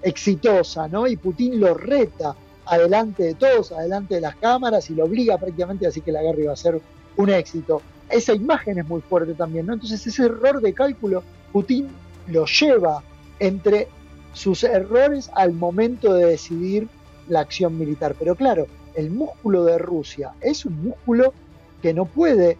exitosa, 0.01 0.87
¿no? 0.87 1.07
Y 1.07 1.15
Putin 1.17 1.59
lo 1.59 1.73
reta 1.73 2.35
adelante 2.69 3.23
de 3.23 3.33
todos, 3.33 3.71
adelante 3.71 4.15
de 4.15 4.21
las 4.21 4.35
cámaras 4.35 4.89
y 4.89 4.95
lo 4.95 5.05
obliga 5.05 5.37
prácticamente 5.37 5.85
a 5.85 5.89
decir 5.89 6.03
que 6.03 6.11
la 6.11 6.21
guerra 6.21 6.41
iba 6.41 6.53
a 6.53 6.55
ser 6.55 6.79
un 7.17 7.29
éxito. 7.29 7.81
Esa 8.09 8.33
imagen 8.33 8.77
es 8.77 8.87
muy 8.87 9.01
fuerte 9.01 9.33
también, 9.33 9.65
¿no? 9.65 9.73
Entonces 9.73 10.05
ese 10.05 10.25
error 10.25 10.61
de 10.61 10.73
cálculo, 10.73 11.23
Putin 11.51 11.87
lo 12.27 12.45
lleva 12.45 13.01
entre 13.39 13.87
sus 14.33 14.63
errores 14.63 15.31
al 15.33 15.53
momento 15.53 16.13
de 16.13 16.25
decidir 16.25 16.87
la 17.27 17.39
acción 17.39 17.77
militar. 17.77 18.15
Pero 18.17 18.35
claro, 18.35 18.67
el 18.93 19.09
músculo 19.09 19.65
de 19.65 19.79
Rusia 19.79 20.33
es 20.39 20.63
un 20.65 20.83
músculo 20.83 21.33
que 21.81 21.93
no 21.93 22.05
puede 22.05 22.57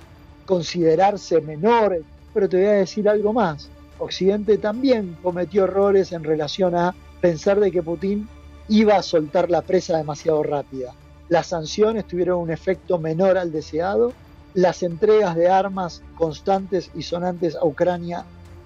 considerarse 0.48 1.40
menor, 1.42 2.02
pero 2.34 2.50
te 2.50 2.58
voy 2.58 2.66
a 2.66 2.72
decir 2.72 3.08
algo 3.08 3.32
más. 3.32 3.70
Occidente 4.00 4.58
también 4.58 5.18
cometió 5.22 5.66
errores 5.66 6.14
en 6.14 6.24
relación 6.24 6.74
a 6.74 6.96
pensar 7.22 7.60
de 7.60 7.70
que 7.70 7.84
Putin 7.84 8.28
iba 8.70 8.96
a 8.96 9.04
soltar 9.04 9.50
la 9.50 9.62
presa 9.62 9.98
demasiado 9.98 10.44
rápida. 10.44 10.94
Las 11.28 11.48
sanciones 11.48 12.06
tuvieron 12.06 12.40
un 12.40 12.52
efecto 12.52 12.98
menor 12.98 13.38
al 13.38 13.52
deseado, 13.52 14.14
las 14.54 14.82
entregas 14.84 15.36
de 15.36 15.50
armas 15.50 16.02
constantes 16.16 16.90
y 16.96 17.04
sonantes 17.04 17.56
a 17.56 17.66
Ucrania 17.66 18.24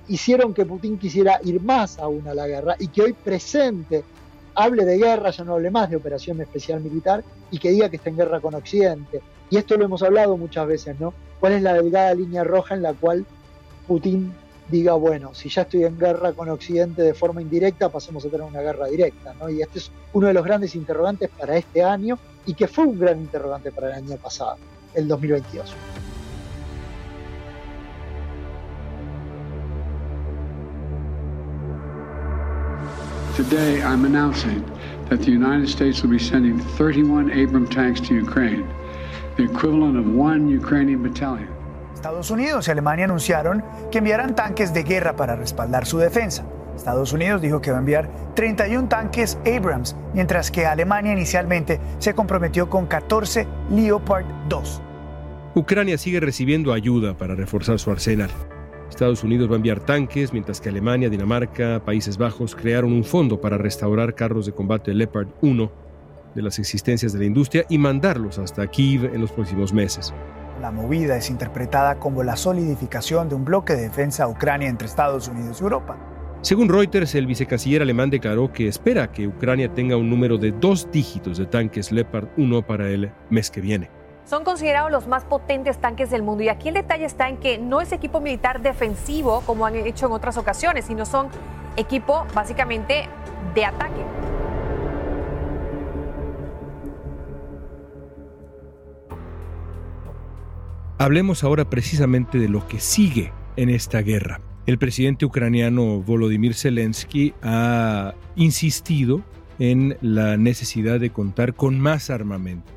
hicieron 0.07 0.53
que 0.53 0.65
Putin 0.65 0.97
quisiera 0.97 1.39
ir 1.43 1.61
más 1.61 1.99
aún 1.99 2.27
a 2.27 2.33
la 2.33 2.47
guerra 2.47 2.75
y 2.79 2.87
que 2.87 3.01
hoy 3.01 3.13
presente 3.13 4.03
hable 4.55 4.85
de 4.85 4.97
guerra, 4.97 5.31
ya 5.31 5.43
no 5.43 5.53
hable 5.53 5.71
más 5.71 5.89
de 5.89 5.95
operación 5.95 6.39
especial 6.41 6.81
militar 6.81 7.23
y 7.51 7.57
que 7.57 7.71
diga 7.71 7.89
que 7.89 7.95
está 7.95 8.09
en 8.09 8.17
guerra 8.17 8.39
con 8.39 8.53
Occidente. 8.53 9.21
Y 9.49 9.57
esto 9.57 9.77
lo 9.77 9.85
hemos 9.85 10.03
hablado 10.03 10.37
muchas 10.37 10.67
veces, 10.67 10.99
¿no? 10.99 11.13
¿Cuál 11.39 11.53
es 11.53 11.61
la 11.61 11.73
delgada 11.73 12.13
línea 12.13 12.43
roja 12.43 12.75
en 12.75 12.81
la 12.81 12.93
cual 12.93 13.25
Putin 13.87 14.33
diga, 14.69 14.93
bueno, 14.93 15.33
si 15.33 15.49
ya 15.49 15.63
estoy 15.63 15.83
en 15.83 15.97
guerra 15.97 16.33
con 16.33 16.49
Occidente 16.49 17.01
de 17.01 17.13
forma 17.13 17.41
indirecta, 17.41 17.89
pasemos 17.89 18.25
a 18.25 18.29
tener 18.29 18.45
una 18.45 18.61
guerra 18.61 18.87
directa, 18.87 19.33
¿no? 19.39 19.49
Y 19.49 19.61
este 19.61 19.79
es 19.79 19.91
uno 20.13 20.27
de 20.27 20.33
los 20.33 20.43
grandes 20.43 20.75
interrogantes 20.75 21.29
para 21.29 21.57
este 21.57 21.83
año 21.83 22.17
y 22.45 22.53
que 22.53 22.67
fue 22.67 22.85
un 22.85 22.99
gran 22.99 23.19
interrogante 23.19 23.71
para 23.71 23.87
el 23.89 23.93
año 24.05 24.17
pasado, 24.17 24.57
el 24.93 25.07
2022. 25.07 25.73
Today, 33.35 33.81
I'm 33.81 34.05
announcing 34.05 34.63
that 35.09 35.21
the 35.21 35.31
United 35.31 35.67
States 35.67 36.03
will 36.03 36.11
be 36.11 36.19
sending 36.19 36.59
31 36.59 37.31
Abram 37.31 37.67
tanks 37.67 37.99
to 38.01 38.13
Ukraine, 38.13 38.67
the 39.37 39.43
equivalent 39.43 39.97
of 39.97 40.07
one 40.07 40.47
Ukrainian 40.47 41.01
battalion. 41.01 41.52
Estados 42.03 42.31
Unidos 42.31 42.67
y 42.67 42.71
Alemania 42.71 43.05
anunciaron 43.05 43.63
que 43.89 43.99
enviarán 43.99 44.35
tanques 44.35 44.73
de 44.73 44.83
guerra 44.83 45.15
para 45.15 45.37
respaldar 45.37 45.85
su 45.85 45.99
defensa. 45.99 46.43
Estados 46.75 47.13
Unidos 47.13 47.41
dijo 47.41 47.61
que 47.61 47.71
va 47.71 47.77
a 47.77 47.79
enviar 47.79 48.09
31 48.35 48.89
tanques 48.89 49.37
Abrams, 49.45 49.95
mientras 50.13 50.51
que 50.51 50.65
Alemania 50.65 51.13
inicialmente 51.13 51.79
se 51.99 52.13
comprometió 52.13 52.69
con 52.69 52.87
14 52.87 53.47
Leopard 53.69 54.25
2. 54.49 54.81
Ucrania 55.55 55.97
sigue 55.97 56.19
recibiendo 56.19 56.73
ayuda 56.73 57.17
para 57.17 57.35
reforzar 57.35 57.79
su 57.79 57.89
arsenal. 57.89 58.31
Estados 58.89 59.23
Unidos 59.23 59.49
va 59.49 59.53
a 59.53 59.55
enviar 59.55 59.79
tanques, 59.79 60.33
mientras 60.33 60.59
que 60.59 60.67
Alemania, 60.67 61.09
Dinamarca, 61.09 61.81
Países 61.85 62.17
Bajos 62.17 62.53
crearon 62.53 62.91
un 62.91 63.05
fondo 63.05 63.39
para 63.39 63.57
restaurar 63.57 64.13
carros 64.13 64.45
de 64.45 64.51
combate 64.51 64.93
Leopard 64.93 65.29
1 65.41 65.71
de 66.35 66.41
las 66.41 66.59
existencias 66.59 67.13
de 67.13 67.19
la 67.19 67.25
industria 67.25 67.63
y 67.69 67.77
mandarlos 67.77 68.39
hasta 68.39 68.67
Kiev 68.67 69.05
en 69.05 69.21
los 69.21 69.31
próximos 69.31 69.71
meses. 69.71 70.13
La 70.63 70.71
movida 70.71 71.17
es 71.17 71.29
interpretada 71.29 71.95
como 71.95 72.23
la 72.23 72.37
solidificación 72.37 73.27
de 73.27 73.35
un 73.35 73.43
bloque 73.43 73.73
de 73.73 73.81
defensa 73.81 74.23
a 74.23 74.29
Ucrania 74.29 74.69
entre 74.69 74.87
Estados 74.87 75.27
Unidos 75.27 75.59
y 75.59 75.63
Europa. 75.65 75.97
Según 76.39 76.69
Reuters, 76.69 77.15
el 77.15 77.27
vicecanciller 77.27 77.81
alemán 77.81 78.09
declaró 78.09 78.53
que 78.53 78.69
espera 78.69 79.11
que 79.11 79.27
Ucrania 79.27 79.73
tenga 79.73 79.97
un 79.97 80.09
número 80.09 80.37
de 80.37 80.53
dos 80.53 80.89
dígitos 80.89 81.37
de 81.37 81.47
tanques 81.47 81.91
Leopard 81.91 82.29
1 82.37 82.65
para 82.65 82.87
el 82.87 83.11
mes 83.29 83.51
que 83.51 83.59
viene. 83.59 83.89
Son 84.23 84.45
considerados 84.45 84.89
los 84.89 85.05
más 85.05 85.25
potentes 85.25 85.79
tanques 85.79 86.09
del 86.09 86.23
mundo 86.23 86.43
y 86.43 86.47
aquí 86.47 86.69
el 86.69 86.75
detalle 86.75 87.03
está 87.03 87.27
en 87.27 87.35
que 87.35 87.57
no 87.57 87.81
es 87.81 87.91
equipo 87.91 88.21
militar 88.21 88.61
defensivo 88.61 89.41
como 89.41 89.65
han 89.65 89.75
hecho 89.75 90.05
en 90.05 90.13
otras 90.13 90.37
ocasiones, 90.37 90.85
sino 90.85 91.05
son 91.05 91.27
equipo 91.75 92.25
básicamente 92.33 93.09
de 93.53 93.65
ataque. 93.65 94.32
Hablemos 100.97 101.43
ahora 101.43 101.69
precisamente 101.69 102.39
de 102.39 102.49
lo 102.49 102.67
que 102.67 102.79
sigue 102.79 103.31
en 103.55 103.69
esta 103.69 104.01
guerra. 104.01 104.41
El 104.65 104.77
presidente 104.77 105.25
ucraniano 105.25 106.01
Volodymyr 106.01 106.53
Zelensky 106.53 107.33
ha 107.41 108.13
insistido 108.35 109.21
en 109.59 109.97
la 110.01 110.37
necesidad 110.37 110.99
de 110.99 111.09
contar 111.09 111.53
con 111.53 111.79
más 111.79 112.09
armamento 112.09 112.73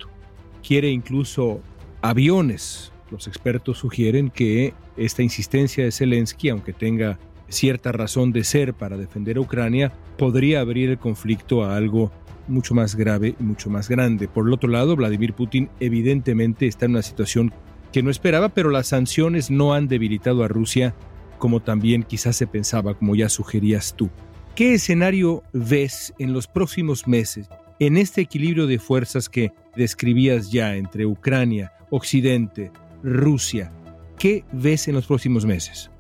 quiere 0.67 0.91
incluso 0.91 1.61
aviones. 2.03 2.93
Los 3.11 3.29
expertos 3.29 3.79
sugieren 3.79 4.31
que 4.31 4.75
esta 4.97 5.23
insistencia 5.23 5.85
de 5.85 5.93
Zelensky, 5.93 6.49
aunque 6.49 6.73
tenga 6.73 7.19
cierta 7.49 7.93
razón 7.93 8.33
de 8.33 8.43
ser 8.43 8.75
para 8.75 8.97
defender 8.97 9.37
a 9.37 9.41
Ucrania, 9.41 9.93
podría 10.19 10.61
abrir 10.61 10.91
el 10.91 10.99
conflicto 10.99 11.65
a 11.65 11.77
algo 11.77 12.11
mucho 12.49 12.75
más 12.75 12.97
grave 12.97 13.37
y 13.39 13.43
mucho 13.43 13.71
más 13.71 13.89
grande. 13.89 14.27
Por 14.27 14.47
el 14.47 14.53
otro 14.53 14.69
lado, 14.69 14.97
Vladimir 14.97 15.35
Putin 15.35 15.69
evidentemente 15.79 16.67
está 16.67 16.87
en 16.87 16.93
una 16.93 17.03
situación 17.03 17.53
que 17.97 18.03
no 18.03 18.11
esperaba, 18.11 18.51
pero 18.51 18.69
las 18.69 18.89
sanciones 18.89 19.51
no 19.51 19.73
han 19.73 19.89
debilitado 19.89 20.45
a 20.45 20.49
Rusia 20.49 20.95
como 21.39 21.61
también 21.61 22.03
quizás 22.03 22.37
se 22.37 22.47
pensaba, 22.47 22.93
como 22.93 23.17
ya 23.17 23.31
sugerías 23.31 23.95
tú. 23.97 24.11
¿Qué 24.55 24.75
escenario 24.75 25.43
ves 25.55 26.13
en 26.19 26.35
los 26.35 26.47
próximos 26.47 27.09
meses 27.09 27.49
en 27.79 27.97
este 27.97 28.21
equilibrio 28.21 28.67
de 28.67 28.79
fuerzas 28.79 29.31
que 29.31 29.55
describías 29.77 30.51
ya 30.51 30.77
entre 30.77 31.07
Ucrania, 31.07 31.73
Occidente, 31.89 32.71
Rusia, 33.03 33.73
¿qué 34.19 34.45
ves 34.53 34.89
en 34.89 34.95
los 34.95 35.07
próximos 35.07 35.47
meses? 35.47 35.91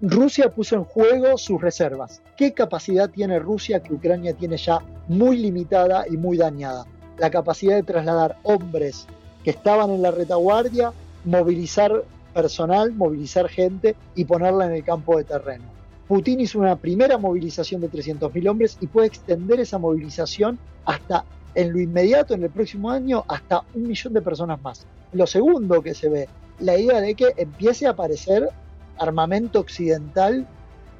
Rusia 0.00 0.54
puso 0.54 0.76
en 0.76 0.84
juego 0.84 1.36
sus 1.36 1.60
reservas. 1.60 2.22
¿Qué 2.36 2.52
capacidad 2.52 3.10
tiene 3.10 3.40
Rusia 3.40 3.82
que 3.82 3.92
Ucrania 3.92 4.34
tiene 4.34 4.56
ya 4.56 4.78
muy 5.08 5.38
limitada 5.38 6.04
y 6.08 6.16
muy 6.16 6.36
dañada? 6.36 6.86
La 7.18 7.28
capacidad 7.28 7.74
de 7.74 7.82
trasladar 7.82 8.36
hombres 8.44 9.08
que 9.42 9.50
estaban 9.50 9.90
en 9.90 10.02
la 10.02 10.12
retaguardia, 10.12 10.92
movilizar 11.24 12.04
personal, 12.34 12.92
movilizar 12.92 13.48
gente 13.48 13.96
y 14.14 14.24
ponerla 14.24 14.66
en 14.66 14.72
el 14.72 14.84
campo 14.84 15.16
de 15.16 15.24
terreno. 15.24 15.64
Putin 16.06 16.40
hizo 16.40 16.58
una 16.58 16.76
primera 16.76 17.18
movilización 17.18 17.80
de 17.80 17.90
300.000 17.90 18.48
hombres 18.48 18.78
y 18.80 18.86
puede 18.86 19.08
extender 19.08 19.60
esa 19.60 19.78
movilización 19.78 20.58
hasta 20.84 21.24
en 21.54 21.72
lo 21.72 21.80
inmediato, 21.80 22.34
en 22.34 22.44
el 22.44 22.50
próximo 22.50 22.90
año, 22.90 23.24
hasta 23.28 23.62
un 23.74 23.88
millón 23.88 24.14
de 24.14 24.22
personas 24.22 24.62
más. 24.62 24.86
Lo 25.12 25.26
segundo 25.26 25.82
que 25.82 25.94
se 25.94 26.08
ve, 26.08 26.28
la 26.60 26.78
idea 26.78 27.00
de 27.00 27.14
que 27.14 27.34
empiece 27.36 27.86
a 27.86 27.90
aparecer 27.90 28.48
armamento 28.98 29.60
occidental 29.60 30.46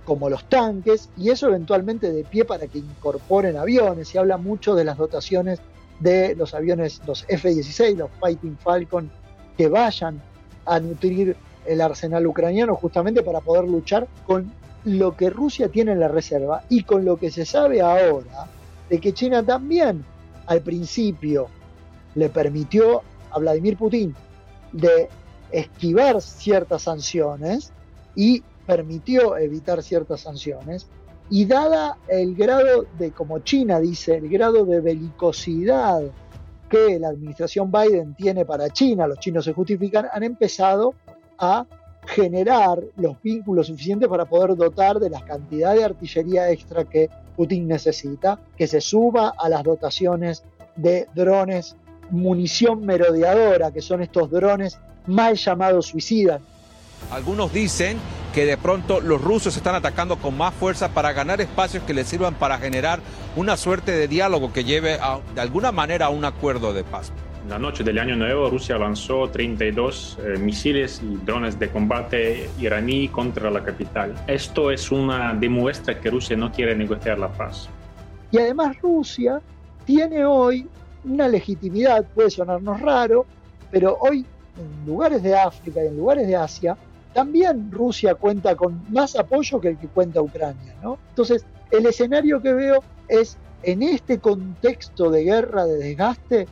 como 0.05 0.31
los 0.31 0.45
tanques 0.45 1.11
y 1.17 1.31
eso 1.31 1.49
eventualmente 1.49 2.11
de 2.13 2.25
pie 2.25 2.45
para 2.45 2.67
que 2.67 2.79
incorporen 2.79 3.57
aviones. 3.57 4.09
Se 4.09 4.19
habla 4.19 4.37
mucho 4.37 4.75
de 4.75 4.85
las 4.85 4.97
dotaciones 4.97 5.61
de 6.01 6.35
los 6.35 6.55
aviones, 6.55 7.01
los 7.07 7.25
F-16, 7.29 7.97
los 7.97 8.11
Fighting 8.21 8.57
Falcon, 8.59 9.11
que 9.59 9.69
vayan 9.69 10.23
a 10.65 10.79
nutrir 10.79 11.37
el 11.67 11.81
arsenal 11.81 12.27
ucraniano 12.27 12.77
justamente 12.77 13.23
para 13.23 13.41
poder 13.41 13.65
luchar 13.65 14.07
con 14.27 14.51
lo 14.85 15.17
que 15.17 15.29
Rusia 15.29 15.69
tiene 15.69 15.93
en 15.93 16.01
la 16.01 16.09
reserva 16.09 16.63
y 16.69 16.85
con 16.85 17.05
lo 17.05 17.19
que 17.19 17.31
se 17.31 17.45
sabe 17.45 17.83
ahora 17.83 18.47
de 18.89 19.01
que 19.01 19.13
China 19.13 19.43
también 19.43 20.05
al 20.47 20.63
principio 20.63 21.49
le 22.15 22.29
permitió 22.31 23.03
a 23.31 23.39
Vladimir 23.39 23.77
Putin 23.77 24.15
de 24.73 25.09
esquivar 25.51 26.23
ciertas 26.23 26.83
sanciones 26.83 27.73
y 28.15 28.43
permitió 28.67 29.37
evitar 29.37 29.83
ciertas 29.83 30.21
sanciones. 30.21 30.87
Y 31.31 31.45
dada 31.45 31.99
el 32.09 32.35
grado 32.35 32.87
de, 32.99 33.11
como 33.11 33.41
China 33.41 33.81
dice, 33.81 34.17
el 34.17 34.29
grado 34.29 34.65
de 34.65 34.81
belicosidad 34.81 36.03
que 36.69 36.99
la 36.99 37.09
administración 37.09 37.73
Biden 37.73 38.15
tiene 38.15 38.45
para 38.45 38.71
China, 38.71 39.07
los 39.07 39.19
chinos 39.19 39.45
se 39.45 39.53
justifican, 39.53 40.07
han 40.13 40.23
empezado 40.23 40.95
a 41.39 41.67
generar 42.07 42.83
los 42.97 43.21
vínculos 43.23 43.67
suficientes 43.67 44.09
para 44.09 44.25
poder 44.25 44.57
dotar 44.57 44.99
de 44.99 45.11
la 45.11 45.21
cantidad 45.21 45.75
de 45.75 45.85
artillería 45.85 46.51
extra 46.51 46.85
que 46.85 47.11
Putin 47.37 47.69
necesita, 47.69 48.41
que 48.57 48.67
se 48.67 48.81
suba 48.81 49.35
a 49.39 49.49
las 49.49 49.63
dotaciones 49.63 50.43
de 50.77 51.07
drones, 51.15 51.77
munición 52.11 52.85
merodeadora, 52.85 53.71
que 53.73 53.83
son 53.83 54.03
estos 54.03 54.31
drones 54.31 54.79
mal 55.07 55.37
llamados 55.37 55.87
suicidas. 55.87 56.41
Algunos 57.11 57.53
dicen 57.53 57.99
que 58.35 58.45
de 58.45 58.57
pronto 58.57 59.01
los 59.01 59.21
rusos 59.21 59.57
están 59.57 59.75
atacando 59.75 60.17
con 60.17 60.37
más 60.37 60.55
fuerza 60.55 60.91
para 60.91 61.13
ganar 61.13 61.41
espacios 61.41 61.83
que 61.85 61.95
les 61.95 62.07
sirvan 62.07 62.35
para 62.35 62.59
generar 62.59 63.01
una 63.37 63.57
suerte 63.57 63.93
de 63.93 64.09
diálogo 64.09 64.53
que 64.53 64.65
lleve 64.65 64.99
de 65.35 65.41
alguna 65.41 65.73
manera 65.73 66.07
a 66.07 66.11
un 66.11 66.25
acuerdo 66.25 66.73
de 66.73 66.85
paz. 66.85 67.13
La 67.49 67.59
noche 67.59 67.83
del 67.83 67.99
Año 67.99 68.15
Nuevo, 68.15 68.51
Rusia 68.51 68.77
lanzó 68.77 69.31
32 69.31 70.19
eh, 70.21 70.39
misiles 70.39 71.01
y 71.03 71.17
drones 71.25 71.59
de 71.59 71.71
combate 71.71 72.51
iraní 72.61 73.09
contra 73.09 73.51
la 73.51 73.65
capital. 73.65 74.15
Esto 74.27 74.71
es 74.71 74.93
una 74.93 75.33
demuestra 75.33 75.99
que 75.99 76.11
Rusia 76.11 76.37
no 76.37 76.53
quiere 76.53 76.77
negociar 76.77 77.19
la 77.19 77.29
paz. 77.29 77.71
Y 78.31 78.39
además 78.39 78.77
Rusia 78.83 79.41
tiene 79.87 80.27
hoy 80.27 80.69
una 81.05 81.27
legitimidad, 81.27 82.05
puede 82.15 82.29
sonarnos 82.29 82.83
raro, 82.83 83.25
pero 83.71 83.97
hoy 83.99 84.27
en 84.59 84.87
lugares 84.87 85.23
de 85.23 85.35
África 85.35 85.83
y 85.83 85.87
en 85.87 85.97
lugares 85.97 86.27
de 86.27 86.37
Asia, 86.37 86.77
también 87.19 87.73
Rusia 87.73 88.15
cuenta 88.15 88.55
con 88.55 88.81
más 88.93 89.17
apoyo 89.17 89.61
que 89.61 89.71
el 89.71 89.77
que 89.77 89.89
cuenta 89.89 90.23
Ucrania. 90.23 90.77
¿no? 90.81 91.01
Entonces, 91.09 91.45
el 91.73 91.85
escenario 91.85 92.41
que 92.41 92.53
veo 92.53 92.85
es 93.09 93.37
en 93.65 93.83
este 93.83 94.21
contexto 94.21 95.11
de 95.11 95.25
guerra, 95.25 95.67
de 95.67 95.79
desgaste, 95.79 96.47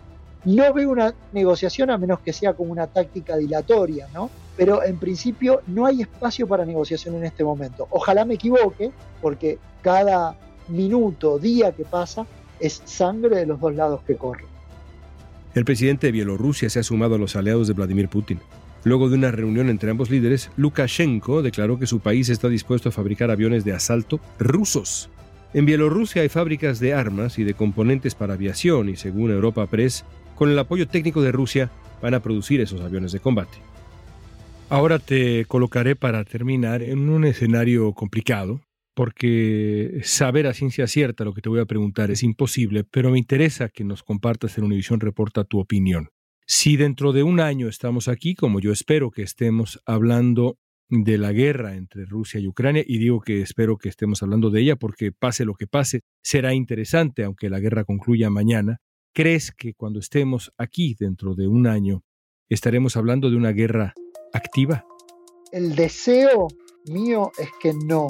no 0.44 0.74
veo 0.74 0.90
una 0.90 1.14
negociación 1.32 1.90
a 1.90 1.98
menos 1.98 2.18
que 2.18 2.32
sea 2.32 2.54
como 2.54 2.72
una 2.72 2.88
táctica 2.88 3.36
dilatoria, 3.36 4.08
¿no? 4.12 4.28
Pero 4.56 4.82
en 4.82 4.98
principio 4.98 5.62
no 5.68 5.86
hay 5.86 6.00
espacio 6.00 6.48
para 6.48 6.64
negociación 6.64 7.14
en 7.14 7.26
este 7.26 7.44
momento. 7.44 7.86
Ojalá 7.90 8.24
me 8.24 8.34
equivoque, 8.34 8.90
porque 9.22 9.60
cada 9.82 10.36
minuto, 10.66 11.38
día 11.38 11.70
que 11.70 11.84
pasa, 11.84 12.26
es 12.58 12.82
sangre 12.86 13.36
de 13.36 13.46
los 13.46 13.60
dos 13.60 13.72
lados 13.72 14.00
que 14.04 14.16
corre. 14.16 14.46
El 15.54 15.64
presidente 15.64 16.08
de 16.08 16.12
Bielorrusia 16.12 16.68
se 16.70 16.80
ha 16.80 16.82
sumado 16.82 17.14
a 17.14 17.18
los 17.18 17.36
aliados 17.36 17.68
de 17.68 17.74
Vladimir 17.74 18.08
Putin. 18.08 18.40
Luego 18.84 19.08
de 19.08 19.16
una 19.16 19.30
reunión 19.30 19.68
entre 19.68 19.90
ambos 19.90 20.10
líderes, 20.10 20.50
Lukashenko 20.56 21.42
declaró 21.42 21.78
que 21.78 21.86
su 21.86 22.00
país 22.00 22.28
está 22.28 22.48
dispuesto 22.48 22.88
a 22.88 22.92
fabricar 22.92 23.30
aviones 23.30 23.64
de 23.64 23.72
asalto 23.72 24.20
rusos. 24.38 25.10
En 25.54 25.66
Bielorrusia 25.66 26.22
hay 26.22 26.28
fábricas 26.28 26.80
de 26.80 26.94
armas 26.94 27.38
y 27.38 27.44
de 27.44 27.54
componentes 27.54 28.14
para 28.14 28.34
aviación 28.34 28.88
y 28.88 28.96
según 28.96 29.30
Europa 29.30 29.66
Press, 29.66 30.04
con 30.34 30.50
el 30.50 30.58
apoyo 30.58 30.86
técnico 30.86 31.22
de 31.22 31.32
Rusia 31.32 31.70
van 32.02 32.14
a 32.14 32.20
producir 32.20 32.60
esos 32.60 32.80
aviones 32.80 33.12
de 33.12 33.20
combate. 33.20 33.58
Ahora 34.68 34.98
te 34.98 35.44
colocaré 35.46 35.96
para 35.96 36.24
terminar 36.24 36.82
en 36.82 37.08
un 37.08 37.24
escenario 37.24 37.92
complicado, 37.92 38.60
porque 38.94 40.00
saber 40.02 40.46
a 40.46 40.54
ciencia 40.54 40.86
cierta 40.86 41.24
lo 41.24 41.34
que 41.34 41.40
te 41.40 41.48
voy 41.48 41.60
a 41.60 41.66
preguntar 41.66 42.10
es 42.10 42.22
imposible, 42.22 42.82
pero 42.82 43.10
me 43.10 43.18
interesa 43.18 43.68
que 43.68 43.84
nos 43.84 44.02
compartas 44.02 44.58
en 44.58 44.64
Univisión 44.64 45.00
Reporta 45.00 45.44
tu 45.44 45.60
opinión. 45.60 46.08
Si 46.48 46.76
dentro 46.76 47.12
de 47.12 47.24
un 47.24 47.40
año 47.40 47.68
estamos 47.68 48.06
aquí, 48.06 48.36
como 48.36 48.60
yo 48.60 48.70
espero 48.70 49.10
que 49.10 49.22
estemos 49.22 49.82
hablando 49.84 50.58
de 50.88 51.18
la 51.18 51.32
guerra 51.32 51.74
entre 51.74 52.04
Rusia 52.04 52.38
y 52.38 52.46
Ucrania, 52.46 52.84
y 52.86 52.98
digo 52.98 53.20
que 53.20 53.42
espero 53.42 53.76
que 53.76 53.88
estemos 53.88 54.22
hablando 54.22 54.50
de 54.50 54.60
ella 54.60 54.76
porque 54.76 55.10
pase 55.10 55.44
lo 55.44 55.54
que 55.54 55.66
pase, 55.66 56.02
será 56.22 56.54
interesante 56.54 57.24
aunque 57.24 57.50
la 57.50 57.58
guerra 57.58 57.82
concluya 57.82 58.30
mañana, 58.30 58.78
¿crees 59.12 59.50
que 59.50 59.74
cuando 59.74 59.98
estemos 59.98 60.52
aquí 60.56 60.94
dentro 60.96 61.34
de 61.34 61.48
un 61.48 61.66
año 61.66 62.04
estaremos 62.48 62.96
hablando 62.96 63.28
de 63.28 63.36
una 63.36 63.50
guerra 63.50 63.92
activa? 64.32 64.86
El 65.50 65.74
deseo 65.74 66.46
mío 66.84 67.32
es 67.38 67.48
que 67.60 67.72
no. 67.74 68.06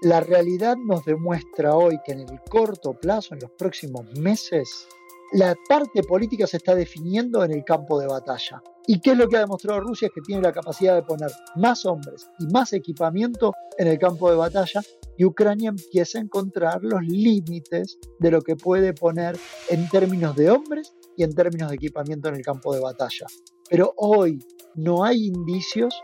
La 0.00 0.20
realidad 0.20 0.78
nos 0.78 1.04
demuestra 1.04 1.74
hoy 1.74 1.98
que 2.06 2.12
en 2.12 2.20
el 2.20 2.40
corto 2.48 2.98
plazo, 2.98 3.34
en 3.34 3.40
los 3.40 3.50
próximos 3.50 4.06
meses, 4.18 4.88
la 5.34 5.56
parte 5.68 6.04
política 6.04 6.46
se 6.46 6.58
está 6.58 6.76
definiendo 6.76 7.42
en 7.44 7.52
el 7.52 7.64
campo 7.64 7.98
de 7.98 8.06
batalla. 8.06 8.62
¿Y 8.86 9.00
qué 9.00 9.12
es 9.12 9.18
lo 9.18 9.28
que 9.28 9.36
ha 9.36 9.40
demostrado 9.40 9.80
Rusia? 9.80 10.06
Es 10.06 10.12
que 10.14 10.20
tiene 10.20 10.42
la 10.42 10.52
capacidad 10.52 10.94
de 10.94 11.02
poner 11.02 11.30
más 11.56 11.84
hombres 11.86 12.28
y 12.38 12.46
más 12.52 12.72
equipamiento 12.72 13.52
en 13.76 13.88
el 13.88 13.98
campo 13.98 14.30
de 14.30 14.36
batalla 14.36 14.80
y 15.16 15.24
Ucrania 15.24 15.70
empieza 15.70 16.18
a 16.18 16.22
encontrar 16.22 16.78
los 16.82 17.02
límites 17.02 17.98
de 18.20 18.30
lo 18.30 18.42
que 18.42 18.54
puede 18.54 18.94
poner 18.94 19.36
en 19.70 19.88
términos 19.88 20.36
de 20.36 20.50
hombres 20.50 20.94
y 21.16 21.24
en 21.24 21.34
términos 21.34 21.70
de 21.70 21.76
equipamiento 21.76 22.28
en 22.28 22.36
el 22.36 22.42
campo 22.42 22.72
de 22.72 22.80
batalla. 22.80 23.26
Pero 23.68 23.92
hoy 23.96 24.38
no 24.76 25.04
hay 25.04 25.26
indicios 25.26 26.00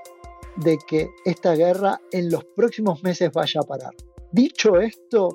de 0.57 0.77
que 0.89 1.09
esta 1.25 1.55
guerra 1.55 2.01
en 2.11 2.31
los 2.31 2.45
próximos 2.57 3.05
meses 3.05 3.31
vaya 3.33 3.61
a 3.61 3.67
parar. 3.67 3.95
Dicho 4.33 4.81
esto, 4.81 5.29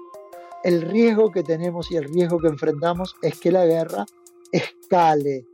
el 0.65 0.81
riesgo 0.81 1.31
que 1.31 1.43
tenemos 1.43 1.91
y 1.91 1.95
el 1.95 2.05
riesgo 2.05 2.39
que 2.39 2.47
enfrentamos 2.47 3.15
es 3.21 3.39
que 3.39 3.51
la 3.51 3.67
guerra 3.67 4.03
escale. 4.51 5.45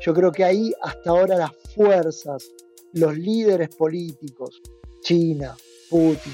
Yo 0.00 0.12
creo 0.12 0.32
que 0.32 0.42
ahí 0.42 0.72
hasta 0.82 1.10
ahora 1.10 1.36
las 1.36 1.52
fuerzas, 1.72 2.50
los 2.92 3.16
líderes 3.16 3.68
políticos, 3.76 4.60
China, 5.02 5.56
Putin, 5.88 6.32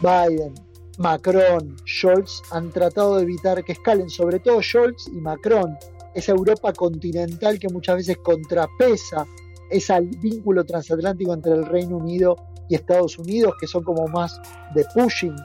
Biden, 0.00 0.54
Macron, 0.96 1.76
Scholz, 1.86 2.40
han 2.50 2.70
tratado 2.70 3.16
de 3.16 3.24
evitar 3.24 3.62
que 3.62 3.72
escalen, 3.72 4.08
sobre 4.08 4.38
todo 4.38 4.62
Scholz 4.62 5.08
y 5.08 5.20
Macron, 5.20 5.76
esa 6.14 6.32
Europa 6.32 6.72
continental 6.72 7.58
que 7.58 7.68
muchas 7.68 7.96
veces 7.96 8.16
contrapesa 8.22 9.26
ese 9.70 10.00
vínculo 10.22 10.64
transatlántico 10.64 11.34
entre 11.34 11.52
el 11.52 11.66
Reino 11.66 11.98
Unido 11.98 12.36
y 12.70 12.74
Estados 12.74 13.18
Unidos, 13.18 13.52
que 13.60 13.66
son 13.66 13.84
como 13.84 14.08
más 14.08 14.40
de 14.74 14.82
pushing, 14.94 15.36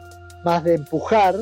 más 0.46 0.64
de 0.64 0.76
empujar, 0.76 1.36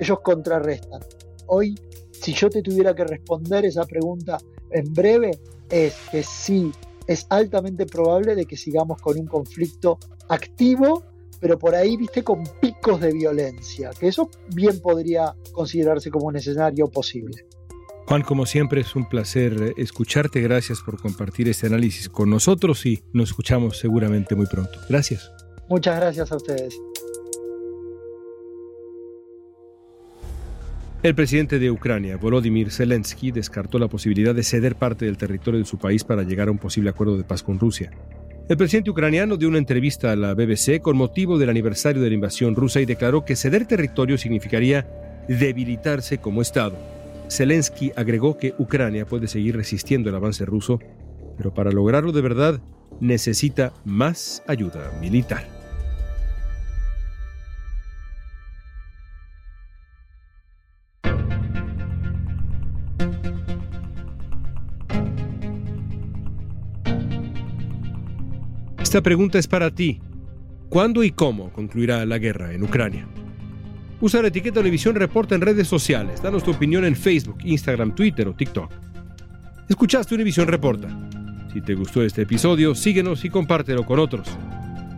ellos 0.00 0.18
contrarrestan. 0.22 1.00
Hoy, 1.46 1.74
si 2.10 2.32
yo 2.32 2.50
te 2.50 2.62
tuviera 2.62 2.94
que 2.94 3.04
responder 3.04 3.64
esa 3.66 3.84
pregunta 3.84 4.38
en 4.70 4.92
breve, 4.92 5.38
es 5.68 5.94
que 6.10 6.22
sí, 6.22 6.72
es 7.06 7.26
altamente 7.28 7.86
probable 7.86 8.34
de 8.34 8.46
que 8.46 8.56
sigamos 8.56 9.00
con 9.00 9.18
un 9.18 9.26
conflicto 9.26 9.98
activo, 10.28 11.04
pero 11.40 11.58
por 11.58 11.74
ahí, 11.74 11.96
viste, 11.96 12.22
con 12.24 12.42
picos 12.60 13.00
de 13.00 13.12
violencia, 13.12 13.90
que 13.98 14.08
eso 14.08 14.30
bien 14.54 14.80
podría 14.80 15.34
considerarse 15.52 16.10
como 16.10 16.26
un 16.26 16.36
escenario 16.36 16.88
posible. 16.88 17.46
Juan, 18.06 18.22
como 18.22 18.44
siempre, 18.44 18.80
es 18.80 18.96
un 18.96 19.08
placer 19.08 19.74
escucharte. 19.76 20.40
Gracias 20.40 20.80
por 20.80 21.00
compartir 21.00 21.48
este 21.48 21.68
análisis 21.68 22.08
con 22.08 22.28
nosotros 22.28 22.84
y 22.84 23.04
nos 23.12 23.30
escuchamos 23.30 23.78
seguramente 23.78 24.34
muy 24.34 24.46
pronto. 24.46 24.80
Gracias. 24.88 25.30
Muchas 25.68 25.96
gracias 25.96 26.32
a 26.32 26.36
ustedes. 26.36 26.89
El 31.02 31.14
presidente 31.14 31.58
de 31.58 31.70
Ucrania, 31.70 32.18
Volodymyr 32.18 32.70
Zelensky, 32.70 33.30
descartó 33.30 33.78
la 33.78 33.88
posibilidad 33.88 34.34
de 34.34 34.42
ceder 34.42 34.76
parte 34.76 35.06
del 35.06 35.16
territorio 35.16 35.58
de 35.58 35.64
su 35.64 35.78
país 35.78 36.04
para 36.04 36.24
llegar 36.24 36.48
a 36.48 36.50
un 36.50 36.58
posible 36.58 36.90
acuerdo 36.90 37.16
de 37.16 37.24
paz 37.24 37.42
con 37.42 37.58
Rusia. 37.58 37.90
El 38.50 38.58
presidente 38.58 38.90
ucraniano 38.90 39.38
dio 39.38 39.48
una 39.48 39.56
entrevista 39.56 40.12
a 40.12 40.16
la 40.16 40.34
BBC 40.34 40.82
con 40.82 40.98
motivo 40.98 41.38
del 41.38 41.48
aniversario 41.48 42.02
de 42.02 42.08
la 42.10 42.14
invasión 42.14 42.54
rusa 42.54 42.82
y 42.82 42.84
declaró 42.84 43.24
que 43.24 43.34
ceder 43.34 43.64
territorio 43.64 44.18
significaría 44.18 44.86
debilitarse 45.26 46.18
como 46.18 46.42
Estado. 46.42 46.76
Zelensky 47.30 47.92
agregó 47.96 48.36
que 48.36 48.52
Ucrania 48.58 49.06
puede 49.06 49.26
seguir 49.26 49.56
resistiendo 49.56 50.10
el 50.10 50.16
avance 50.16 50.44
ruso, 50.44 50.80
pero 51.38 51.54
para 51.54 51.72
lograrlo 51.72 52.12
de 52.12 52.20
verdad 52.20 52.60
necesita 53.00 53.72
más 53.86 54.42
ayuda 54.46 54.92
militar. 55.00 55.59
Esta 68.90 69.02
pregunta 69.02 69.38
es 69.38 69.46
para 69.46 69.70
ti. 69.70 70.00
¿Cuándo 70.68 71.04
y 71.04 71.12
cómo 71.12 71.52
concluirá 71.52 72.04
la 72.04 72.18
guerra 72.18 72.52
en 72.52 72.64
Ucrania? 72.64 73.06
Usa 74.00 74.20
la 74.20 74.26
etiqueta 74.26 74.54
Televisión 74.54 74.96
Reporta 74.96 75.36
en 75.36 75.42
redes 75.42 75.68
sociales. 75.68 76.20
Danos 76.20 76.42
tu 76.42 76.50
opinión 76.50 76.84
en 76.84 76.96
Facebook, 76.96 77.38
Instagram, 77.44 77.94
Twitter 77.94 78.26
o 78.26 78.34
TikTok. 78.34 78.72
Escuchaste 79.68 80.16
Univisión 80.16 80.48
Reporta. 80.48 80.88
Si 81.52 81.60
te 81.60 81.76
gustó 81.76 82.02
este 82.02 82.22
episodio, 82.22 82.74
síguenos 82.74 83.24
y 83.24 83.30
compártelo 83.30 83.86
con 83.86 84.00
otros. 84.00 84.26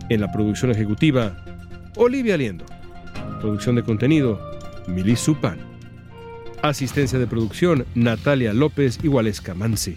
En 0.09 0.23
la 0.23 0.33
producción 0.33 0.71
ejecutiva, 0.71 1.45
Olivia 1.97 2.39
Liendo. 2.39 2.65
Producción 3.43 3.75
de 3.75 3.83
contenido, 3.83 4.41
Milis 4.87 5.21
Supan. 5.21 5.59
Asistencia 6.63 7.19
de 7.19 7.27
producción, 7.27 7.85
Natalia 7.95 8.55
López 8.55 8.99
y 9.03 9.09
Waleska 9.09 9.53
Mansi. 9.53 9.97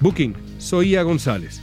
Booking, 0.00 0.34
Soía 0.58 1.04
González. 1.04 1.62